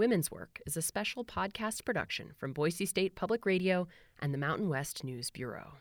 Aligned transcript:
Women's 0.00 0.30
Work 0.30 0.62
is 0.64 0.78
a 0.78 0.80
special 0.80 1.26
podcast 1.26 1.84
production 1.84 2.32
from 2.38 2.54
Boise 2.54 2.86
State 2.86 3.14
Public 3.16 3.44
Radio 3.44 3.86
and 4.18 4.32
the 4.32 4.38
Mountain 4.38 4.70
West 4.70 5.04
News 5.04 5.30
Bureau. 5.30 5.72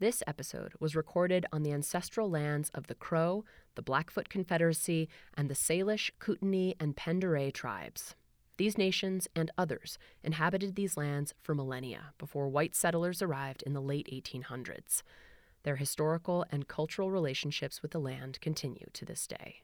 This 0.00 0.20
episode 0.26 0.72
was 0.80 0.96
recorded 0.96 1.46
on 1.52 1.62
the 1.62 1.70
ancestral 1.70 2.28
lands 2.28 2.70
of 2.74 2.88
the 2.88 2.94
Crow, 2.96 3.44
the 3.76 3.82
Blackfoot 3.82 4.28
Confederacy, 4.28 5.08
and 5.36 5.48
the 5.48 5.54
Salish, 5.54 6.10
Kootenai, 6.18 6.72
and 6.80 6.96
Pend 6.96 7.22
Oreille 7.22 7.52
tribes. 7.52 8.16
These 8.56 8.76
nations 8.76 9.28
and 9.36 9.48
others 9.56 9.96
inhabited 10.24 10.74
these 10.74 10.96
lands 10.96 11.34
for 11.40 11.54
millennia 11.54 12.14
before 12.18 12.48
white 12.48 12.74
settlers 12.74 13.22
arrived 13.22 13.62
in 13.62 13.74
the 13.74 13.80
late 13.80 14.08
1800s. 14.12 15.02
Their 15.62 15.76
historical 15.76 16.44
and 16.50 16.66
cultural 16.66 17.12
relationships 17.12 17.80
with 17.80 17.92
the 17.92 18.00
land 18.00 18.40
continue 18.40 18.88
to 18.92 19.04
this 19.04 19.28
day. 19.28 19.63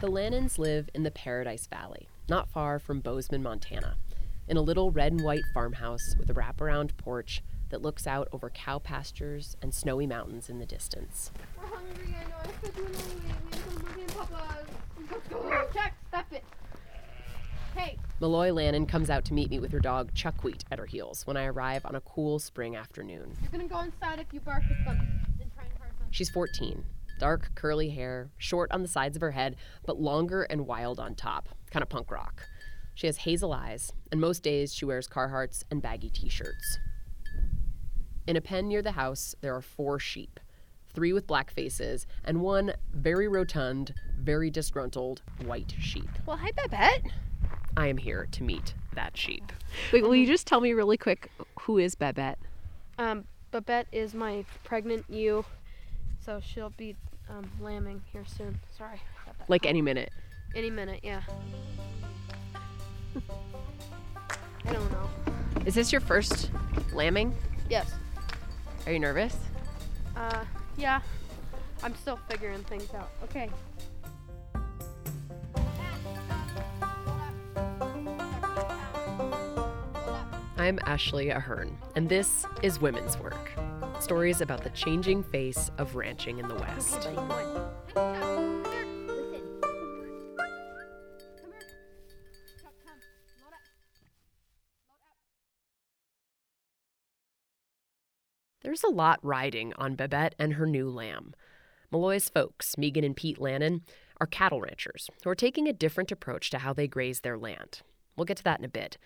The 0.00 0.08
Lannans 0.08 0.56
live 0.56 0.88
in 0.94 1.02
the 1.02 1.10
Paradise 1.10 1.66
Valley, 1.66 2.08
not 2.26 2.48
far 2.48 2.78
from 2.78 3.00
Bozeman, 3.00 3.42
Montana, 3.42 3.96
in 4.48 4.56
a 4.56 4.62
little 4.62 4.90
red 4.90 5.12
and 5.12 5.20
white 5.20 5.44
farmhouse 5.52 6.16
with 6.18 6.30
a 6.30 6.32
wraparound 6.32 6.96
porch 6.96 7.42
that 7.68 7.82
looks 7.82 8.06
out 8.06 8.26
over 8.32 8.48
cow 8.48 8.78
pastures 8.78 9.58
and 9.60 9.74
snowy 9.74 10.06
mountains 10.06 10.48
in 10.48 10.58
the 10.58 10.64
distance. 10.64 11.30
We're 11.54 11.66
hungry, 11.66 12.16
I 12.18 12.30
know. 12.30 12.36
I 12.40 12.46
said 12.64 12.76
were 12.78 12.84
hungry. 12.84 13.20
We 13.22 13.28
have 13.28 13.64
some 13.66 13.84
monkey 13.84 14.00
and 14.00 14.16
Papa's. 14.16 14.68
Let's. 15.44 15.74
Check, 15.74 15.94
stop 16.08 16.32
it. 16.32 16.44
Hey, 17.76 17.98
Maloi 18.22 18.52
Lannan 18.54 18.88
comes 18.88 19.10
out 19.10 19.26
to 19.26 19.34
meet 19.34 19.50
me 19.50 19.58
with 19.58 19.70
her 19.70 19.80
dog 19.80 20.14
Chuckwheat 20.14 20.64
at 20.70 20.78
her 20.78 20.86
heels 20.86 21.26
when 21.26 21.36
I 21.36 21.44
arrive 21.44 21.84
on 21.84 21.94
a 21.94 22.00
cool 22.00 22.38
spring 22.38 22.74
afternoon. 22.74 23.36
you're 23.42 23.50
gonna 23.50 23.68
go 23.68 23.80
inside 23.80 24.18
if 24.18 24.32
you 24.32 24.40
bark 24.40 24.62
at 24.64 24.84
them. 24.86 24.98
And 25.42 25.54
try 25.54 25.64
and 25.64 25.72
hurt 25.78 25.98
them. 25.98 26.08
She's 26.10 26.30
14, 26.30 26.84
dark 27.20 27.52
curly 27.54 27.90
hair, 27.90 28.30
short 28.38 28.72
on 28.72 28.82
the 28.82 28.88
sides 28.88 29.16
of 29.16 29.20
her 29.20 29.30
head, 29.30 29.54
but 29.86 30.00
longer 30.00 30.42
and 30.42 30.66
wild 30.66 30.98
on 30.98 31.14
top, 31.14 31.50
kind 31.70 31.82
of 31.82 31.88
punk 31.88 32.10
rock. 32.10 32.42
She 32.94 33.06
has 33.06 33.18
hazel 33.18 33.52
eyes, 33.52 33.92
and 34.10 34.20
most 34.20 34.42
days 34.42 34.74
she 34.74 34.84
wears 34.84 35.06
Carhartts 35.06 35.62
and 35.70 35.80
baggy 35.80 36.10
t 36.10 36.28
shirts. 36.28 36.78
In 38.26 38.36
a 38.36 38.40
pen 38.40 38.68
near 38.68 38.82
the 38.82 38.92
house, 38.92 39.34
there 39.40 39.54
are 39.54 39.62
four 39.62 39.98
sheep 40.00 40.40
three 40.92 41.12
with 41.12 41.26
black 41.26 41.50
faces, 41.52 42.06
and 42.24 42.40
one 42.40 42.72
very 42.92 43.28
rotund, 43.28 43.94
very 44.18 44.50
disgruntled 44.50 45.22
white 45.44 45.74
sheep. 45.78 46.08
Well, 46.26 46.36
hi, 46.36 46.50
Babette. 46.56 47.02
I 47.76 47.86
am 47.86 47.96
here 47.96 48.26
to 48.32 48.42
meet 48.42 48.74
that 48.94 49.16
sheep. 49.16 49.52
Wait, 49.92 50.02
will 50.02 50.16
you 50.16 50.26
just 50.26 50.46
tell 50.46 50.60
me 50.60 50.72
really 50.72 50.96
quick 50.96 51.30
who 51.60 51.78
is 51.78 51.94
Babette? 51.94 52.38
Um, 52.98 53.24
Babette 53.52 53.86
is 53.92 54.14
my 54.14 54.44
pregnant 54.64 55.04
ewe, 55.08 55.44
so 56.24 56.40
she'll 56.40 56.70
be 56.70 56.96
um, 57.30 57.50
lambing 57.60 58.02
here 58.12 58.24
soon. 58.26 58.58
Sorry. 58.76 59.00
Like 59.48 59.66
any 59.66 59.82
minute. 59.82 60.10
Any 60.54 60.70
minute, 60.70 61.00
yeah. 61.02 61.22
I 64.64 64.72
don't 64.72 64.90
know. 64.92 65.08
Is 65.64 65.74
this 65.74 65.92
your 65.92 66.00
first 66.00 66.50
lambing? 66.92 67.34
Yes. 67.68 67.92
Are 68.86 68.92
you 68.92 68.98
nervous? 68.98 69.36
Uh, 70.16 70.44
yeah. 70.76 71.00
I'm 71.82 71.94
still 71.96 72.18
figuring 72.28 72.62
things 72.64 72.88
out. 72.94 73.10
Okay. 73.24 73.48
I'm 80.58 80.78
Ashley 80.84 81.30
Ahern, 81.30 81.76
and 81.96 82.08
this 82.08 82.44
is 82.62 82.80
Women's 82.80 83.18
Work 83.18 83.50
stories 84.10 84.40
about 84.40 84.64
the 84.64 84.70
changing 84.70 85.22
face 85.22 85.70
of 85.78 85.94
ranching 85.94 86.40
in 86.40 86.48
the 86.48 86.54
West. 86.56 87.08
There's 98.62 98.82
a 98.82 98.88
lot 98.88 99.20
riding 99.22 99.72
on 99.78 99.94
Babette 99.94 100.34
and 100.40 100.54
her 100.54 100.66
new 100.66 100.90
lamb. 100.90 101.32
Maloi's 101.92 102.28
folks, 102.28 102.76
Megan 102.76 103.04
and 103.04 103.14
Pete 103.14 103.38
Lannan, 103.38 103.82
are 104.20 104.26
cattle 104.26 104.60
ranchers 104.60 105.08
who 105.22 105.30
are 105.30 105.36
taking 105.36 105.68
a 105.68 105.72
different 105.72 106.10
approach 106.10 106.50
to 106.50 106.58
how 106.58 106.72
they 106.72 106.88
graze 106.88 107.20
their 107.20 107.38
land. 107.38 107.82
We'll 108.16 108.24
get 108.24 108.38
to 108.38 108.42
that 108.44 108.58
in 108.58 108.64
a 108.64 108.68
bit. 108.68 108.98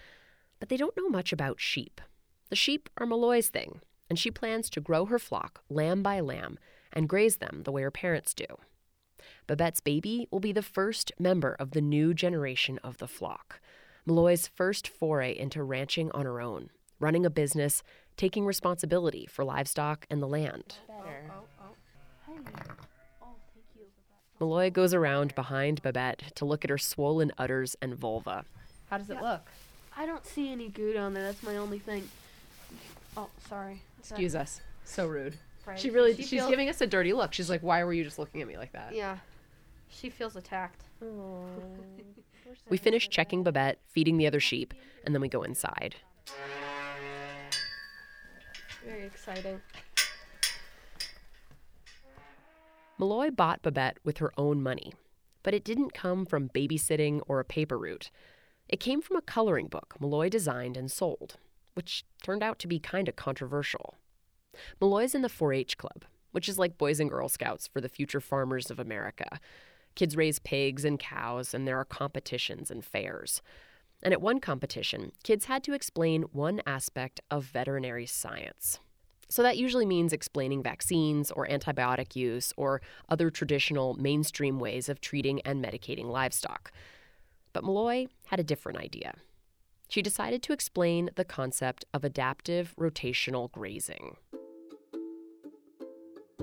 But 0.60 0.70
they 0.70 0.78
don't 0.78 0.96
know 0.96 1.10
much 1.10 1.30
about 1.30 1.60
sheep. 1.60 2.00
The 2.48 2.56
sheep 2.56 2.88
are 2.96 3.04
Maloi's 3.04 3.48
thing, 3.48 3.82
and 4.14 4.18
she 4.20 4.30
plans 4.30 4.70
to 4.70 4.80
grow 4.80 5.06
her 5.06 5.18
flock 5.18 5.62
lamb 5.68 6.00
by 6.00 6.20
lamb 6.20 6.56
and 6.92 7.08
graze 7.08 7.38
them 7.38 7.62
the 7.64 7.72
way 7.72 7.82
her 7.82 7.90
parents 7.90 8.32
do. 8.32 8.46
Babette's 9.48 9.80
baby 9.80 10.28
will 10.30 10.38
be 10.38 10.52
the 10.52 10.62
first 10.62 11.10
member 11.18 11.56
of 11.58 11.72
the 11.72 11.80
new 11.80 12.14
generation 12.14 12.78
of 12.84 12.98
the 12.98 13.08
flock. 13.08 13.58
Maloi's 14.06 14.46
first 14.46 14.86
foray 14.86 15.36
into 15.36 15.64
ranching 15.64 16.12
on 16.12 16.26
her 16.26 16.40
own, 16.40 16.70
running 17.00 17.26
a 17.26 17.30
business, 17.30 17.82
taking 18.16 18.46
responsibility 18.46 19.26
for 19.26 19.44
livestock 19.44 20.06
and 20.08 20.22
the 20.22 20.28
land. 20.28 20.76
Maloi 24.40 24.72
goes 24.72 24.94
around 24.94 25.34
behind 25.34 25.82
Babette 25.82 26.22
to 26.36 26.44
look 26.44 26.62
at 26.62 26.70
her 26.70 26.78
swollen 26.78 27.32
udders 27.36 27.74
and 27.82 27.96
vulva. 27.96 28.44
How 28.90 28.98
does 28.98 29.10
it 29.10 29.20
look? 29.20 29.50
I 29.96 30.06
don't 30.06 30.24
see 30.24 30.52
any 30.52 30.68
good 30.68 30.94
on 30.94 31.14
there. 31.14 31.24
That's 31.24 31.42
my 31.42 31.56
only 31.56 31.80
thing. 31.80 32.08
Oh, 33.16 33.28
sorry. 33.48 33.80
Excuse 34.10 34.34
us. 34.34 34.60
So 34.84 35.06
rude. 35.06 35.34
Right. 35.66 35.78
She 35.78 35.90
really, 35.90 36.14
She 36.14 36.22
she's 36.22 36.30
feels- 36.40 36.50
giving 36.50 36.68
us 36.68 36.80
a 36.80 36.86
dirty 36.86 37.12
look. 37.14 37.32
She's 37.32 37.48
like, 37.48 37.62
why 37.62 37.82
were 37.84 37.92
you 37.94 38.04
just 38.04 38.18
looking 38.18 38.42
at 38.42 38.48
me 38.48 38.56
like 38.58 38.72
that? 38.72 38.94
Yeah. 38.94 39.18
She 39.88 40.10
feels 40.10 40.36
attacked. 40.36 40.82
We 42.68 42.76
finish 42.76 43.08
checking 43.08 43.42
Babette, 43.42 43.78
feeding 43.88 44.16
the 44.16 44.26
other 44.26 44.38
sheep, 44.40 44.74
and 45.04 45.14
then 45.14 45.20
we 45.22 45.28
go 45.28 45.42
inside. 45.42 45.96
Very 48.86 49.04
exciting. 49.04 49.60
Maloi 53.00 53.34
bought 53.34 53.62
Babette 53.62 53.98
with 54.04 54.18
her 54.18 54.32
own 54.38 54.62
money, 54.62 54.92
but 55.42 55.52
it 55.54 55.64
didn't 55.64 55.94
come 55.94 56.24
from 56.26 56.48
babysitting 56.50 57.20
or 57.26 57.40
a 57.40 57.44
paper 57.44 57.78
route. 57.78 58.10
It 58.68 58.78
came 58.78 59.00
from 59.02 59.16
a 59.16 59.22
coloring 59.22 59.66
book 59.66 59.94
Maloi 60.00 60.30
designed 60.30 60.76
and 60.76 60.90
sold, 60.90 61.36
which 61.74 62.04
turned 62.22 62.42
out 62.42 62.58
to 62.60 62.68
be 62.68 62.78
kind 62.78 63.08
of 63.08 63.16
controversial. 63.16 63.96
Maloi's 64.80 65.14
in 65.14 65.22
the 65.22 65.28
4 65.28 65.52
H 65.52 65.76
Club, 65.76 66.04
which 66.32 66.48
is 66.48 66.58
like 66.58 66.78
Boys 66.78 67.00
and 67.00 67.10
Girl 67.10 67.28
Scouts 67.28 67.66
for 67.66 67.80
the 67.80 67.88
future 67.88 68.20
farmers 68.20 68.70
of 68.70 68.78
America. 68.78 69.38
Kids 69.94 70.16
raise 70.16 70.38
pigs 70.38 70.84
and 70.84 70.98
cows, 70.98 71.54
and 71.54 71.66
there 71.66 71.78
are 71.78 71.84
competitions 71.84 72.70
and 72.70 72.84
fairs. 72.84 73.42
And 74.02 74.12
at 74.12 74.20
one 74.20 74.40
competition, 74.40 75.12
kids 75.22 75.46
had 75.46 75.62
to 75.64 75.72
explain 75.72 76.22
one 76.32 76.60
aspect 76.66 77.20
of 77.30 77.44
veterinary 77.44 78.06
science. 78.06 78.78
So 79.28 79.42
that 79.42 79.56
usually 79.56 79.86
means 79.86 80.12
explaining 80.12 80.62
vaccines 80.62 81.30
or 81.30 81.46
antibiotic 81.46 82.14
use 82.14 82.52
or 82.56 82.82
other 83.08 83.30
traditional 83.30 83.94
mainstream 83.94 84.58
ways 84.58 84.88
of 84.88 85.00
treating 85.00 85.40
and 85.42 85.64
medicating 85.64 86.06
livestock. 86.06 86.70
But 87.52 87.64
Maloi 87.64 88.08
had 88.26 88.40
a 88.40 88.44
different 88.44 88.78
idea. 88.78 89.14
She 89.88 90.02
decided 90.02 90.42
to 90.44 90.52
explain 90.52 91.10
the 91.14 91.24
concept 91.24 91.84
of 91.94 92.04
adaptive 92.04 92.74
rotational 92.78 93.50
grazing. 93.52 94.16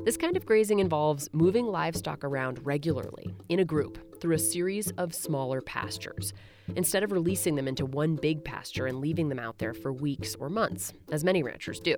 This 0.04 0.18
kind 0.18 0.36
of 0.36 0.46
grazing 0.46 0.80
involves 0.80 1.30
moving 1.32 1.68
livestock 1.68 2.24
around 2.24 2.66
regularly 2.66 3.36
in 3.50 3.60
a 3.60 3.66
group 3.66 4.20
through 4.20 4.36
a 4.36 4.40
series 4.40 4.90
of 4.92 5.14
smaller 5.14 5.62
pastures, 5.62 6.34
instead 6.76 7.04
of 7.04 7.12
releasing 7.12 7.56
them 7.56 7.68
into 7.68 7.86
one 7.86 8.16
big 8.16 8.44
pasture 8.44 8.88
and 8.88 9.00
leaving 9.00 9.30
them 9.30 9.40
out 9.40 9.60
there 9.60 9.74
for 9.74 9.92
weeks 9.92 10.36
or 10.36 10.50
months, 10.50 10.94
as 11.12 11.24
many 11.24 11.44
ranchers 11.44 11.80
do. 11.80 11.98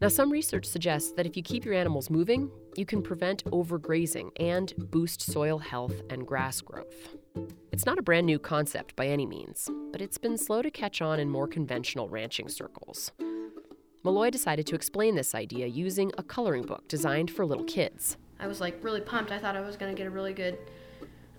Now, 0.00 0.08
some 0.08 0.32
research 0.32 0.64
suggests 0.64 1.12
that 1.12 1.26
if 1.26 1.36
you 1.36 1.42
keep 1.42 1.62
your 1.62 1.74
animals 1.74 2.08
moving, 2.08 2.50
you 2.74 2.86
can 2.86 3.02
prevent 3.02 3.44
overgrazing 3.44 4.30
and 4.40 4.72
boost 4.90 5.20
soil 5.20 5.58
health 5.58 6.00
and 6.08 6.26
grass 6.26 6.62
growth. 6.62 7.16
It's 7.70 7.84
not 7.84 7.98
a 7.98 8.02
brand 8.02 8.24
new 8.24 8.38
concept 8.38 8.96
by 8.96 9.08
any 9.08 9.26
means, 9.26 9.68
but 9.92 10.00
it's 10.00 10.16
been 10.16 10.38
slow 10.38 10.62
to 10.62 10.70
catch 10.70 11.02
on 11.02 11.20
in 11.20 11.28
more 11.28 11.46
conventional 11.46 12.08
ranching 12.08 12.48
circles. 12.48 13.12
Maloi 14.02 14.30
decided 14.30 14.66
to 14.68 14.74
explain 14.74 15.16
this 15.16 15.34
idea 15.34 15.66
using 15.66 16.10
a 16.16 16.22
coloring 16.22 16.62
book 16.62 16.88
designed 16.88 17.30
for 17.30 17.44
little 17.44 17.64
kids. 17.64 18.16
I 18.38 18.46
was 18.46 18.58
like 18.58 18.82
really 18.82 19.02
pumped. 19.02 19.30
I 19.30 19.38
thought 19.38 19.54
I 19.54 19.60
was 19.60 19.76
gonna 19.76 19.92
get 19.92 20.06
a 20.06 20.10
really 20.10 20.32
good 20.32 20.56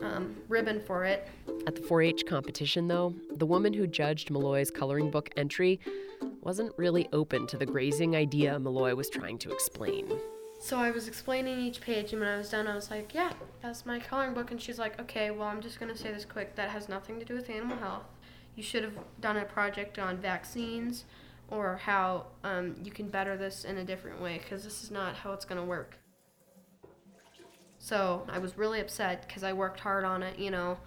um, 0.03 0.36
ribbon 0.48 0.81
for 0.81 1.06
it. 1.06 1.27
At 1.68 1.75
the 1.75 1.81
4 1.81 2.01
H 2.01 2.25
competition, 2.25 2.88
though, 2.88 3.13
the 3.36 3.45
woman 3.45 3.74
who 3.74 3.88
judged 3.88 4.30
Maloi's 4.30 4.71
coloring 4.71 5.12
book 5.12 5.30
entry 5.38 5.80
wasn't 6.42 6.74
really 6.77 7.07
open 7.13 7.48
to 7.48 7.57
the 7.57 7.65
grazing 7.65 8.15
idea 8.15 8.59
Maloi 8.59 8.95
was 8.95 9.09
trying 9.09 9.38
to 9.39 9.51
explain. 9.51 10.12
So 10.59 10.77
I 10.77 10.92
was 10.92 11.07
explaining 11.07 11.59
each 11.59 11.81
page, 11.81 12.12
and 12.12 12.21
when 12.21 12.30
I 12.30 12.38
was 12.38 12.50
done, 12.50 12.68
I 12.68 12.75
was 12.75 12.92
like, 12.92 13.15
"Yeah, 13.15 13.33
that's 13.62 13.86
my 13.86 14.00
coloring 14.00 14.36
book." 14.36 14.51
And 14.51 14.62
she's 14.62 14.77
like, 14.77 15.00
"Okay, 15.01 15.31
well, 15.31 15.48
I'm 15.48 15.62
just 15.62 15.80
gonna 15.80 15.98
say 15.98 16.12
this 16.12 16.25
quick. 16.25 16.56
That 16.56 16.69
has 16.69 16.88
nothing 16.88 17.18
to 17.19 17.25
do 17.25 17.33
with 17.33 17.50
animal 17.50 17.77
health. 17.77 18.06
you 18.54 18.62
should 18.62 18.83
have 18.83 18.97
done 19.21 19.38
a 19.38 19.45
project 19.45 19.97
on 19.97 20.18
vaccines 20.18 21.06
or 21.51 21.77
how 21.77 22.25
um, 22.44 22.75
you 22.83 22.92
can 22.92 23.07
better 23.07 23.38
this 23.38 23.65
in 23.65 23.77
a 23.77 23.83
different 23.83 24.19
way 24.21 24.39
because 24.39 24.63
this 24.63 24.83
is 24.83 24.92
not 24.92 25.15
how 25.15 25.33
it's 25.33 25.45
going 25.45 25.59
to 25.59 25.65
work. 25.65 25.97
So 27.81 28.24
I 28.30 28.38
was 28.38 28.57
really 28.57 28.80
upset 28.80 29.28
because 29.28 29.44
I 29.44 29.54
worked 29.54 29.80
hard 29.80 30.06
on 30.06 30.22
it, 30.22 30.38
you 30.38 30.51
know. 30.51 30.78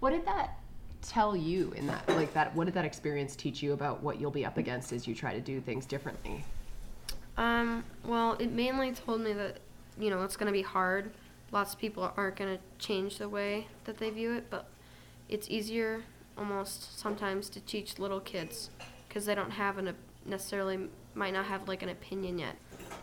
What 0.00 0.10
did 0.10 0.26
that 0.26 0.58
tell 1.00 1.36
you 1.36 1.72
in 1.76 1.86
that 1.86 2.06
like 2.08 2.32
that 2.32 2.54
what 2.56 2.64
did 2.64 2.72
that 2.72 2.84
experience 2.86 3.36
teach 3.36 3.62
you 3.62 3.74
about 3.74 4.02
what 4.02 4.18
you'll 4.18 4.30
be 4.30 4.44
up 4.44 4.56
against 4.56 4.90
as 4.90 5.06
you 5.06 5.14
try 5.14 5.32
to 5.32 5.40
do 5.40 5.60
things 5.60 5.86
differently? 5.86 6.44
Um, 7.36 7.84
well, 8.04 8.32
it 8.40 8.50
mainly 8.50 8.92
told 8.92 9.20
me 9.20 9.32
that, 9.32 9.58
you 9.98 10.10
know, 10.10 10.22
it's 10.22 10.36
going 10.36 10.46
to 10.46 10.52
be 10.52 10.62
hard. 10.62 11.12
Lots 11.52 11.74
of 11.74 11.78
people 11.78 12.12
aren't 12.16 12.36
going 12.36 12.56
to 12.56 12.62
change 12.84 13.18
the 13.18 13.28
way 13.28 13.68
that 13.84 13.98
they 13.98 14.10
view 14.10 14.32
it, 14.34 14.50
but 14.50 14.66
it's 15.28 15.48
easier 15.48 16.02
almost 16.36 16.98
sometimes 16.98 17.48
to 17.50 17.60
teach 17.60 17.98
little 18.00 18.20
kids 18.20 18.70
because 19.08 19.24
they 19.24 19.36
don't 19.36 19.52
have 19.52 19.78
an 19.78 19.94
necessarily 20.26 20.88
might 21.14 21.32
not 21.32 21.44
have 21.44 21.68
like 21.68 21.82
an 21.82 21.90
opinion 21.90 22.40
yet. 22.40 22.56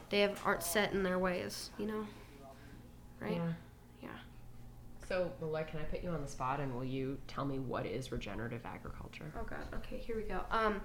They 0.09 0.19
have 0.19 0.41
aren't 0.45 0.63
set 0.63 0.91
in 0.91 1.03
their 1.03 1.17
ways, 1.17 1.69
you 1.77 1.85
know. 1.85 2.05
Right? 3.21 3.33
Yeah. 3.33 3.47
So, 5.11 5.29
Maloi, 5.43 5.67
can 5.67 5.81
I 5.81 5.83
put 5.83 6.01
you 6.01 6.09
on 6.09 6.21
the 6.21 6.27
spot 6.29 6.61
and 6.61 6.73
will 6.73 6.85
you 6.85 7.17
tell 7.27 7.43
me 7.43 7.59
what 7.59 7.85
is 7.85 8.13
regenerative 8.13 8.65
agriculture? 8.65 9.25
Oh 9.37 9.43
god. 9.43 9.59
Okay, 9.75 9.97
here 9.97 10.15
we 10.15 10.21
go. 10.21 10.39
Um, 10.49 10.79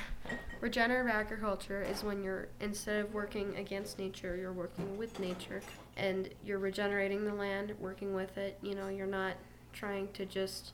regenerative 0.60 1.10
agriculture 1.10 1.80
is 1.80 2.04
when 2.04 2.22
you're 2.22 2.48
instead 2.60 3.02
of 3.02 3.14
working 3.14 3.56
against 3.56 3.98
nature, 3.98 4.36
you're 4.36 4.52
working 4.52 4.98
with 4.98 5.18
nature, 5.18 5.62
and 5.96 6.28
you're 6.44 6.58
regenerating 6.58 7.24
the 7.24 7.32
land, 7.32 7.72
working 7.80 8.14
with 8.14 8.36
it. 8.36 8.58
You 8.60 8.74
know, 8.74 8.88
you're 8.88 9.06
not 9.06 9.36
trying 9.72 10.08
to 10.12 10.26
just. 10.26 10.72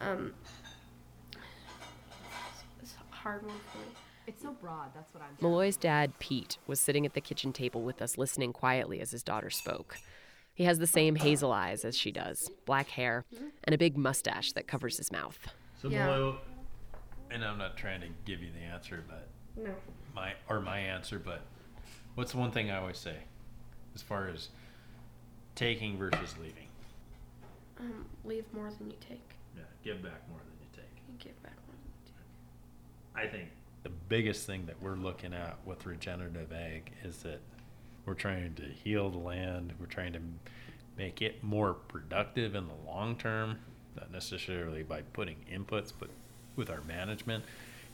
Um, 0.00 0.32
it's 2.80 2.94
a 2.94 3.14
hard 3.14 3.44
one 3.44 3.60
for 3.70 3.76
me. 3.76 3.84
It's 4.26 4.40
so 4.40 4.52
broad, 4.52 4.94
that's 4.94 5.12
what 5.12 5.22
I'm 5.22 5.36
Maloi's 5.44 5.76
dad, 5.76 6.18
Pete, 6.18 6.56
was 6.66 6.80
sitting 6.80 7.04
at 7.04 7.12
the 7.12 7.20
kitchen 7.20 7.52
table 7.52 7.82
with 7.82 8.00
us, 8.00 8.16
listening 8.16 8.54
quietly 8.54 9.02
as 9.02 9.10
his 9.10 9.22
daughter 9.22 9.50
spoke. 9.50 9.98
He 10.54 10.64
has 10.64 10.78
the 10.78 10.86
same 10.86 11.16
hazel 11.16 11.50
eyes 11.52 11.84
as 11.84 11.96
she 11.96 12.12
does, 12.12 12.50
black 12.66 12.88
hair, 12.90 13.24
and 13.64 13.74
a 13.74 13.78
big 13.78 13.96
mustache 13.96 14.52
that 14.52 14.66
covers 14.66 14.98
his 14.98 15.10
mouth. 15.10 15.38
So 15.80 15.88
Yeah. 15.88 16.06
Maloi, 16.08 16.38
and 17.30 17.44
I'm 17.44 17.58
not 17.58 17.76
trying 17.76 18.02
to 18.02 18.08
give 18.24 18.42
you 18.42 18.50
the 18.52 18.60
answer, 18.60 19.02
but 19.08 19.28
No. 19.56 19.74
my 20.14 20.34
or 20.48 20.60
my 20.60 20.78
answer, 20.78 21.18
but 21.18 21.42
what's 22.14 22.32
the 22.32 22.38
one 22.38 22.50
thing 22.50 22.70
I 22.70 22.76
always 22.78 22.98
say, 22.98 23.16
as 23.94 24.02
far 24.02 24.28
as 24.28 24.50
taking 25.54 25.96
versus 25.96 26.36
leaving? 26.38 26.68
Um, 27.78 28.06
leave 28.24 28.44
more 28.52 28.70
than 28.70 28.90
you 28.90 28.96
take. 29.00 29.22
Yeah, 29.56 29.62
give 29.82 30.02
back 30.02 30.28
more 30.28 30.38
than 30.38 30.52
you 30.60 30.66
take. 30.72 31.02
And 31.08 31.18
give 31.18 31.42
back 31.42 31.56
more 31.66 31.74
than 31.76 31.92
you 32.06 32.12
take. 32.12 33.26
I 33.26 33.26
think 33.26 33.50
the 33.82 33.88
biggest 33.88 34.46
thing 34.46 34.66
that 34.66 34.80
we're 34.82 34.96
looking 34.96 35.32
at 35.32 35.56
with 35.66 35.86
regenerative 35.86 36.52
ag 36.52 36.92
is 37.02 37.22
that 37.22 37.40
we're 38.06 38.14
trying 38.14 38.54
to 38.54 38.62
heal 38.62 39.10
the 39.10 39.18
land. 39.18 39.72
We're 39.78 39.86
trying 39.86 40.12
to 40.14 40.20
make 40.96 41.22
it 41.22 41.42
more 41.42 41.74
productive 41.74 42.54
in 42.54 42.66
the 42.66 42.90
long 42.90 43.16
term, 43.16 43.58
not 43.96 44.10
necessarily 44.12 44.82
by 44.82 45.02
putting 45.12 45.36
inputs, 45.52 45.92
but 45.98 46.10
with 46.56 46.70
our 46.70 46.80
management. 46.82 47.44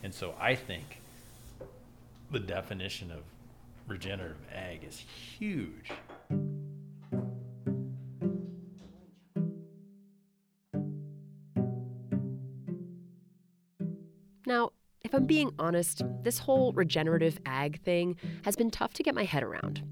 And 0.03 0.15
so 0.15 0.35
I 0.41 0.55
think 0.55 1.01
the 2.31 2.41
definition 2.41 3.11
of 3.11 3.21
regenerative 3.87 4.37
ag 4.55 4.85
is 4.85 4.99
huge. 4.99 5.91
Being 15.29 15.53
honest, 15.59 16.01
this 16.23 16.39
whole 16.39 16.73
regenerative 16.73 17.39
ag 17.45 17.83
thing 17.83 18.17
has 18.45 18.57
been 18.57 18.71
tough 18.71 18.95
to 18.95 19.03
get 19.03 19.15
my 19.15 19.25
head 19.25 19.43
around. 19.43 19.83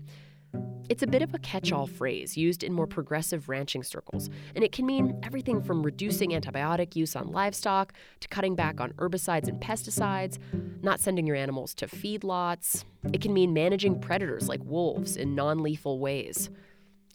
It's 0.88 1.02
a 1.02 1.06
bit 1.06 1.20
of 1.20 1.34
a 1.34 1.38
catch 1.40 1.72
all 1.72 1.86
phrase 1.86 2.38
used 2.38 2.62
in 2.62 2.72
more 2.72 2.86
progressive 2.86 3.50
ranching 3.50 3.82
circles, 3.82 4.30
and 4.54 4.64
it 4.64 4.72
can 4.72 4.86
mean 4.86 5.20
everything 5.22 5.62
from 5.62 5.82
reducing 5.82 6.30
antibiotic 6.30 6.96
use 6.96 7.14
on 7.14 7.32
livestock 7.32 7.92
to 8.20 8.28
cutting 8.28 8.54
back 8.54 8.80
on 8.80 8.92
herbicides 8.94 9.46
and 9.46 9.60
pesticides, 9.60 10.38
not 10.82 11.00
sending 11.00 11.26
your 11.26 11.36
animals 11.36 11.74
to 11.74 11.86
feedlots. 11.86 12.84
It 13.12 13.20
can 13.20 13.34
mean 13.34 13.52
managing 13.52 14.00
predators 14.00 14.48
like 14.48 14.64
wolves 14.64 15.18
in 15.18 15.34
non 15.34 15.62
lethal 15.62 15.98
ways, 15.98 16.48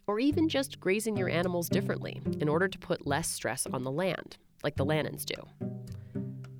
or 0.06 0.19
even 0.19 0.47
just 0.47 0.79
grazing 0.79 1.17
your 1.17 1.29
animals 1.29 1.69
differently 1.69 2.21
in 2.39 2.47
order 2.47 2.67
to 2.67 2.77
put 2.77 3.07
less 3.07 3.29
stress 3.29 3.65
on 3.74 3.83
the 3.83 3.91
land, 3.91 4.38
like 4.63 4.75
the 4.75 4.85
Lannans 4.85 5.25
do. 5.25 5.71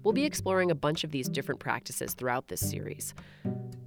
We'll 0.04 0.14
be 0.14 0.26
exploring 0.26 0.72
a 0.72 0.76
bunch 0.76 1.04
of 1.04 1.12
these 1.12 1.30
different 1.30 1.60
practices 1.60 2.14
throughout 2.14 2.48
this 2.48 2.62
series. 2.62 3.14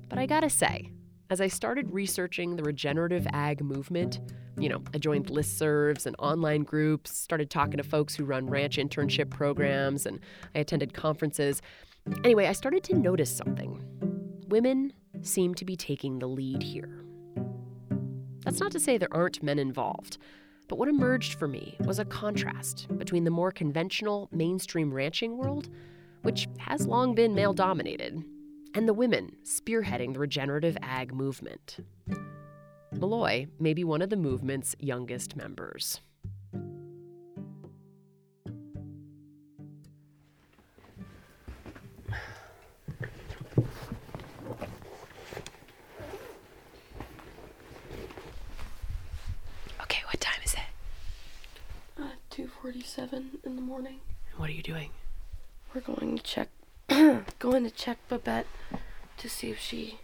But 0.09 0.19
I 0.19 0.27
gotta 0.27 0.51
say, 0.51 0.91
as 1.31 1.41
I 1.41 1.49
started 1.49 1.93
researching 1.93 2.57
the 2.57 2.63
regenerative 2.63 3.27
ag 3.33 3.63
movement, 3.63 4.21
you 4.57 4.69
know, 4.69 4.83
I 4.95 4.99
joined 4.99 5.27
listservs 5.27 6.07
and 6.07 6.15
online 6.19 6.63
groups, 6.63 7.17
started 7.17 7.51
talking 7.51 7.79
to 7.79 7.83
folks 7.83 8.15
who 8.15 8.25
run 8.25 8.47
ranch 8.47 8.77
internship 8.77 9.31
programs, 9.31 10.07
and 10.07 10.21
I 10.55 10.61
attended 10.61 10.95
conferences. 10.95 11.61
Anyway, 12.23 12.47
I 12.47 12.53
started 12.53 12.85
to 12.85 12.95
notice 12.95 13.35
something. 13.35 13.83
Women 14.49 14.93
seem 15.23 15.55
to 15.57 15.65
be 15.65 15.77
taking 15.77 16.19
the 16.19 16.29
lead 16.29 16.63
here. 16.63 17.05
That's 18.45 18.61
not 18.61 18.73
to 18.73 18.81
say 18.81 18.99
there 18.99 19.09
aren't 19.11 19.43
men 19.43 19.59
involved, 19.59 20.19
but 20.69 20.79
what 20.79 20.89
emerged 20.89 21.39
for 21.39 21.49
me 21.49 21.77
was 21.81 21.99
a 21.99 22.05
contrast 22.05 22.87
between 22.99 23.25
the 23.25 23.31
more 23.31 23.51
conventional 23.51 24.29
mainstream 24.31 24.93
ranching 24.93 25.37
world 25.37 25.71
which 26.25 26.49
has 26.57 26.87
long 26.87 27.15
been 27.15 27.35
male 27.35 27.53
dominated, 27.53 28.25
and 28.75 28.89
the 28.89 28.95
women 28.95 29.37
spearheading 29.45 30.15
the 30.15 30.19
regenerative 30.19 30.77
ag 30.81 31.15
movement. 31.15 31.77
Maloi 32.95 33.47
may 33.61 33.75
be 33.75 33.85
one 33.85 34.01
of 34.01 34.09
the 34.09 34.17
movement's 34.17 34.75
youngest 34.81 35.37
members. 35.37 36.01
Okay, 49.83 50.03
what 50.07 50.21
time 50.21 50.41
is 50.43 50.55
it? 50.55 50.61
Uh, 51.99 52.09
2:47 52.31 53.41
in 53.45 53.57
the 53.57 53.63
morning. 53.63 54.01
What 54.37 54.49
are 54.49 54.53
you 54.53 54.63
doing? 54.63 54.91
We're 55.75 55.81
going 55.81 56.19
to 56.19 56.23
check 56.23 56.49
going 57.41 57.65
to 57.65 57.71
check 57.71 57.99
Babette 58.09 58.47
to 59.17 59.29
see 59.29 59.51
if 59.51 59.59
she 59.59 59.99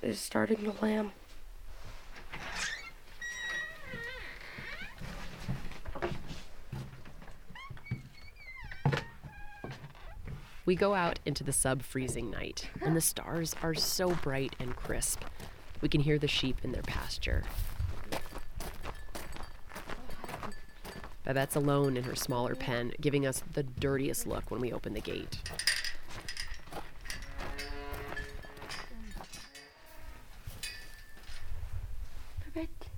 is 0.00 0.18
starting 0.18 0.56
to 0.64 0.74
lamb. 0.80 1.12
We 10.64 10.76
go 10.76 10.94
out 10.94 11.18
into 11.26 11.44
the 11.44 11.52
sub 11.52 11.82
freezing 11.82 12.30
night, 12.30 12.70
and 12.80 12.96
the 12.96 13.00
stars 13.02 13.54
are 13.62 13.74
so 13.74 14.14
bright 14.22 14.54
and 14.58 14.74
crisp. 14.74 15.24
We 15.82 15.88
can 15.90 16.00
hear 16.00 16.18
the 16.18 16.28
sheep 16.28 16.58
in 16.62 16.72
their 16.72 16.82
pasture. 16.82 17.42
Babette's 21.24 21.54
alone 21.54 21.96
in 21.96 22.02
her 22.04 22.16
smaller 22.16 22.56
pen, 22.56 22.92
giving 23.00 23.24
us 23.26 23.42
the 23.52 23.62
dirtiest 23.62 24.26
look 24.26 24.50
when 24.50 24.60
we 24.60 24.72
open 24.72 24.92
the 24.92 25.00
gate. 25.00 25.38
Babette, 32.44 32.88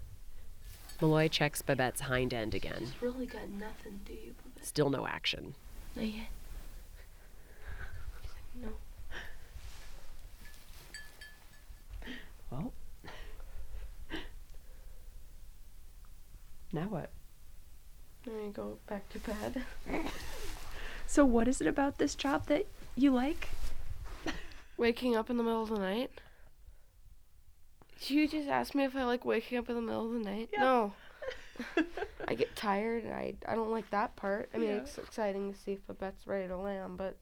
Maloi 1.01 1.31
checks 1.31 1.61
Babette's 1.61 2.01
hind 2.03 2.33
end 2.33 2.55
again. 2.55 2.79
it's 2.81 3.03
really 3.03 3.27
got 3.27 3.49
nothing, 3.51 4.01
do 4.07 4.15
you, 4.15 4.35
Babette? 4.43 4.67
Still 4.67 4.89
no 4.89 5.07
action. 5.07 5.55
Not 5.95 6.07
yet. 6.07 6.27
No. 8.63 8.69
Well, 12.51 12.73
now 16.73 16.89
what? 16.89 17.11
Then 18.25 18.35
I 18.47 18.49
go 18.51 18.79
back 18.87 19.09
to 19.11 19.19
bed. 19.19 19.65
So, 21.07 21.25
what 21.25 21.47
is 21.49 21.61
it 21.61 21.67
about 21.67 21.99
this 21.99 22.15
job 22.15 22.47
that 22.47 22.67
you 22.97 23.13
like? 23.13 23.49
Waking 24.77 25.15
up 25.15 25.31
in 25.31 25.37
the 25.37 25.43
middle 25.43 25.63
of 25.63 25.69
the 25.69 25.79
night. 25.79 26.11
You 28.01 28.27
just 28.27 28.49
asked 28.49 28.75
me 28.75 28.85
if 28.85 28.97
I 28.97 29.05
like 29.05 29.25
waking 29.25 29.59
up 29.59 29.69
in 29.69 29.77
the 29.77 29.83
middle 29.83 30.07
of 30.07 30.13
the 30.13 30.31
night. 30.31 30.51
No. 30.59 30.93
I 32.29 32.35
get 32.35 32.57
tired. 32.57 33.05
and 33.05 33.13
I 33.15 33.35
I 33.47 33.55
don't 33.55 33.71
like 33.71 33.89
that 33.91 34.17
part. 34.17 34.49
I 34.55 34.59
mean, 34.59 34.69
Yeah. 34.71 34.77
it's 34.77 34.99
exciting 34.99 35.53
to 35.53 35.59
see 35.59 35.73
if 35.73 35.89
a 35.89 35.95
bet's 35.95 36.27
ready 36.27 36.49
to 36.49 36.57
land, 36.57 36.97
but 36.97 37.17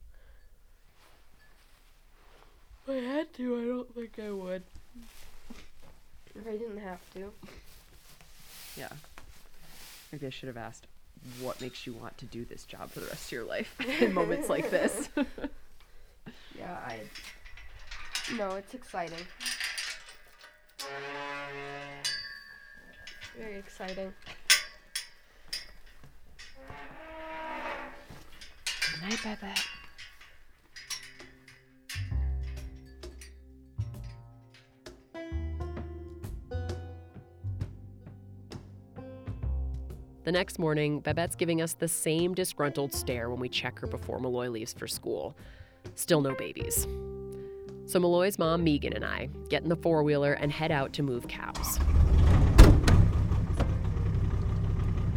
if 2.86 2.90
I 2.90 2.94
had 2.94 3.32
to, 3.34 3.56
I 3.60 3.64
don't 3.66 3.94
think 3.94 4.18
I 4.18 4.30
would. 4.30 4.62
If 6.34 6.46
I 6.46 6.52
didn't 6.52 6.78
have 6.78 7.00
to. 7.14 7.32
Yeah. 8.76 8.88
Maybe 10.12 10.26
I 10.26 10.30
should 10.30 10.48
have 10.48 10.58
asked 10.58 10.86
what 11.40 11.60
makes 11.60 11.86
you 11.86 11.94
want 11.94 12.18
to 12.18 12.26
do 12.26 12.44
this 12.44 12.64
job 12.64 12.90
for 12.90 13.00
the 13.00 13.06
rest 13.06 13.26
of 13.26 13.32
your 13.32 13.44
life 13.44 13.74
in 14.02 14.12
moments 14.12 14.48
like 14.48 14.70
this. 14.70 15.08
Yeah, 16.56 16.76
I. 16.86 17.00
No, 18.36 18.50
it's 18.50 18.74
exciting. 18.74 19.18
Very 23.36 23.58
exciting. 23.58 24.12
Good 28.92 29.02
night, 29.02 29.18
Babette. 29.24 29.66
The 40.24 40.32
next 40.32 40.58
morning, 40.58 41.00
Babette's 41.00 41.34
giving 41.34 41.60
us 41.60 41.74
the 41.74 41.88
same 41.88 42.32
disgruntled 42.32 42.92
stare 42.92 43.28
when 43.28 43.40
we 43.40 43.48
check 43.48 43.78
her 43.80 43.86
before 43.86 44.20
Maloi 44.20 44.50
leaves 44.52 44.72
for 44.72 44.86
school. 44.86 45.36
Still 45.96 46.20
no 46.20 46.34
babies. 46.34 46.86
So 47.86 47.98
Maloi's 47.98 48.38
mom, 48.38 48.62
Megan, 48.62 48.92
and 48.92 49.04
I 49.04 49.28
get 49.48 49.64
in 49.64 49.68
the 49.68 49.76
four 49.76 50.04
wheeler 50.04 50.34
and 50.34 50.52
head 50.52 50.70
out 50.70 50.92
to 50.94 51.02
move 51.02 51.26
cows. 51.26 51.80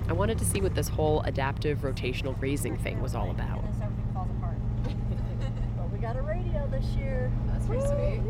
I 0.08 0.14
wanted 0.14 0.38
to 0.40 0.46
see 0.46 0.62
what 0.62 0.74
this 0.74 0.88
whole 0.88 1.22
adaptive 1.22 1.80
rotational 1.80 2.38
grazing 2.40 2.78
thing 2.78 3.02
was 3.02 3.16
all 3.16 3.32
about. 3.32 3.60
Unless 3.60 3.82
everything 3.82 4.14
falls 4.14 4.30
apart. 4.38 4.58
but 5.78 5.92
we 5.92 6.00
got 6.00 6.16
a 6.16 6.22
radio 6.22 6.68
this 6.72 6.86
year. 6.96 7.32
That's 7.48 7.66
pretty 7.68 7.86
sweet. 7.86 8.22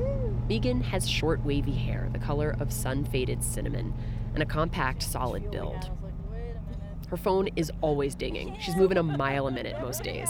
Megan 0.49 0.81
has 0.81 1.09
short, 1.09 1.43
wavy 1.45 1.73
hair, 1.73 2.09
the 2.11 2.19
color 2.19 2.55
of 2.59 2.71
sun 2.71 3.05
faded 3.05 3.43
cinnamon, 3.43 3.93
and 4.33 4.43
a 4.43 4.45
compact, 4.45 5.03
solid 5.03 5.49
build. 5.51 5.75
I 5.75 5.77
was 5.77 5.89
like, 6.03 6.13
wait 6.31 6.39
a 6.39 6.61
minute. 6.61 7.04
Her 7.15 7.21
phone 7.23 7.47
is 7.55 7.71
always 7.79 8.13
dinging. 8.13 8.57
She's 8.59 8.75
moving 8.75 8.97
a 8.97 9.03
mile 9.03 9.47
a 9.47 9.51
minute 9.51 9.79
most 9.79 10.03
days. 10.03 10.27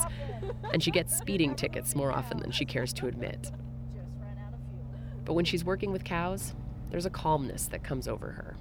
And 0.71 0.83
she 0.83 0.91
gets 0.91 1.17
speeding 1.17 1.55
tickets 1.55 1.95
more 1.95 2.11
often 2.11 2.37
than 2.37 2.51
she 2.51 2.63
cares 2.63 2.93
to 2.93 3.07
admit. 3.07 3.41
Just 3.41 4.11
ran 4.21 4.37
out 4.37 4.53
of 4.53 4.59
fuel. 4.69 4.85
But 5.25 5.33
when 5.33 5.45
she's 5.45 5.65
working 5.65 5.91
with 5.91 6.03
cows, 6.03 6.53
there's 6.91 7.07
a 7.07 7.09
calmness 7.09 7.65
that 7.69 7.83
comes 7.83 8.07
over 8.07 8.27
her. 8.33 8.55